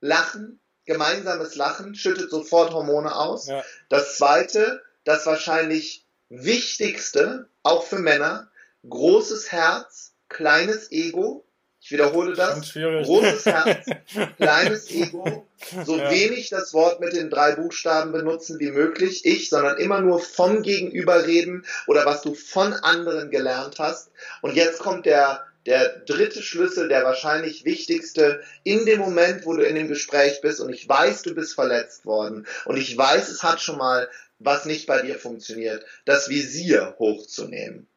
[0.00, 3.46] Lachen, gemeinsames Lachen schüttet sofort Hormone aus.
[3.46, 3.62] Ja.
[3.88, 8.50] Das zweite das wahrscheinlich wichtigste, auch für Männer,
[8.88, 11.44] großes Herz, kleines Ego.
[11.80, 12.72] Ich wiederhole das.
[12.72, 13.86] Großes Herz,
[14.36, 15.46] kleines Ego,
[15.84, 16.10] so ja.
[16.10, 20.62] wenig das Wort mit den drei Buchstaben benutzen wie möglich, ich, sondern immer nur vom
[20.62, 24.10] Gegenüber reden oder was du von anderen gelernt hast.
[24.42, 29.62] Und jetzt kommt der, der dritte Schlüssel, der wahrscheinlich wichtigste in dem Moment, wo du
[29.62, 33.44] in dem Gespräch bist und ich weiß, du bist verletzt worden und ich weiß, es
[33.44, 37.88] hat schon mal was nicht bei dir funktioniert, das Visier hochzunehmen.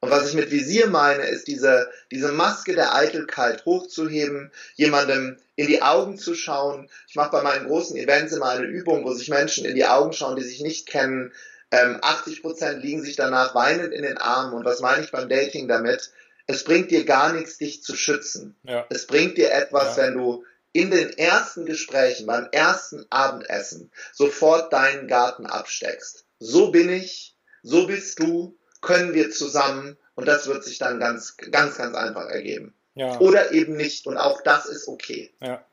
[0.00, 5.66] Und was ich mit Visier meine, ist diese, diese Maske der Eitelkeit hochzuheben, jemandem in
[5.66, 6.88] die Augen zu schauen.
[7.08, 10.12] Ich mache bei meinen großen Events immer eine Übung, wo sich Menschen in die Augen
[10.12, 11.32] schauen, die sich nicht kennen.
[11.72, 14.54] Ähm, 80 Prozent liegen sich danach weinend in den Armen.
[14.54, 16.12] Und was meine ich beim Dating damit?
[16.46, 18.54] Es bringt dir gar nichts, dich zu schützen.
[18.62, 18.86] Ja.
[18.90, 20.04] Es bringt dir etwas, ja.
[20.04, 26.24] wenn du in den ersten Gesprächen, beim ersten Abendessen sofort deinen Garten absteckst.
[26.38, 31.36] So bin ich, so bist du, können wir zusammen und das wird sich dann ganz,
[31.36, 32.74] ganz, ganz einfach ergeben.
[32.94, 33.18] Ja.
[33.20, 35.32] Oder eben nicht und auch das ist okay.
[35.40, 35.64] Ja,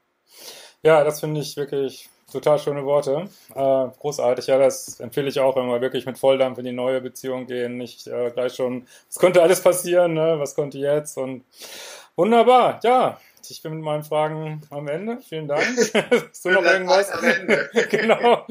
[0.82, 3.30] ja das finde ich wirklich total schöne Worte.
[3.54, 7.02] Äh, großartig, ja, das empfehle ich auch, wenn wir wirklich mit Volldampf in die neue
[7.02, 10.36] Beziehung gehen, nicht äh, gleich schon, was könnte alles passieren, ne?
[10.38, 11.44] was könnte jetzt und
[12.16, 13.20] wunderbar, ja,
[13.52, 15.20] ich bin mit meinen Fragen am Ende.
[15.22, 15.64] Vielen Dank.
[16.12, 17.12] Hast du noch irgendwas?
[17.90, 18.46] genau.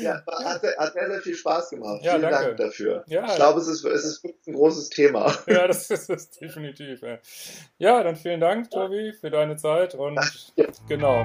[0.00, 2.00] ja, hat, hat, sehr, sehr viel Spaß gemacht.
[2.02, 2.46] Ja, Vielen danke.
[2.46, 3.04] Dank dafür.
[3.06, 3.26] Ja.
[3.26, 5.34] Ich glaube, es ist, es ist ein großes Thema.
[5.46, 7.00] Ja, das ist es definitiv.
[7.78, 10.18] Ja, dann vielen Dank, Tobi, für deine Zeit und
[10.88, 11.24] genau.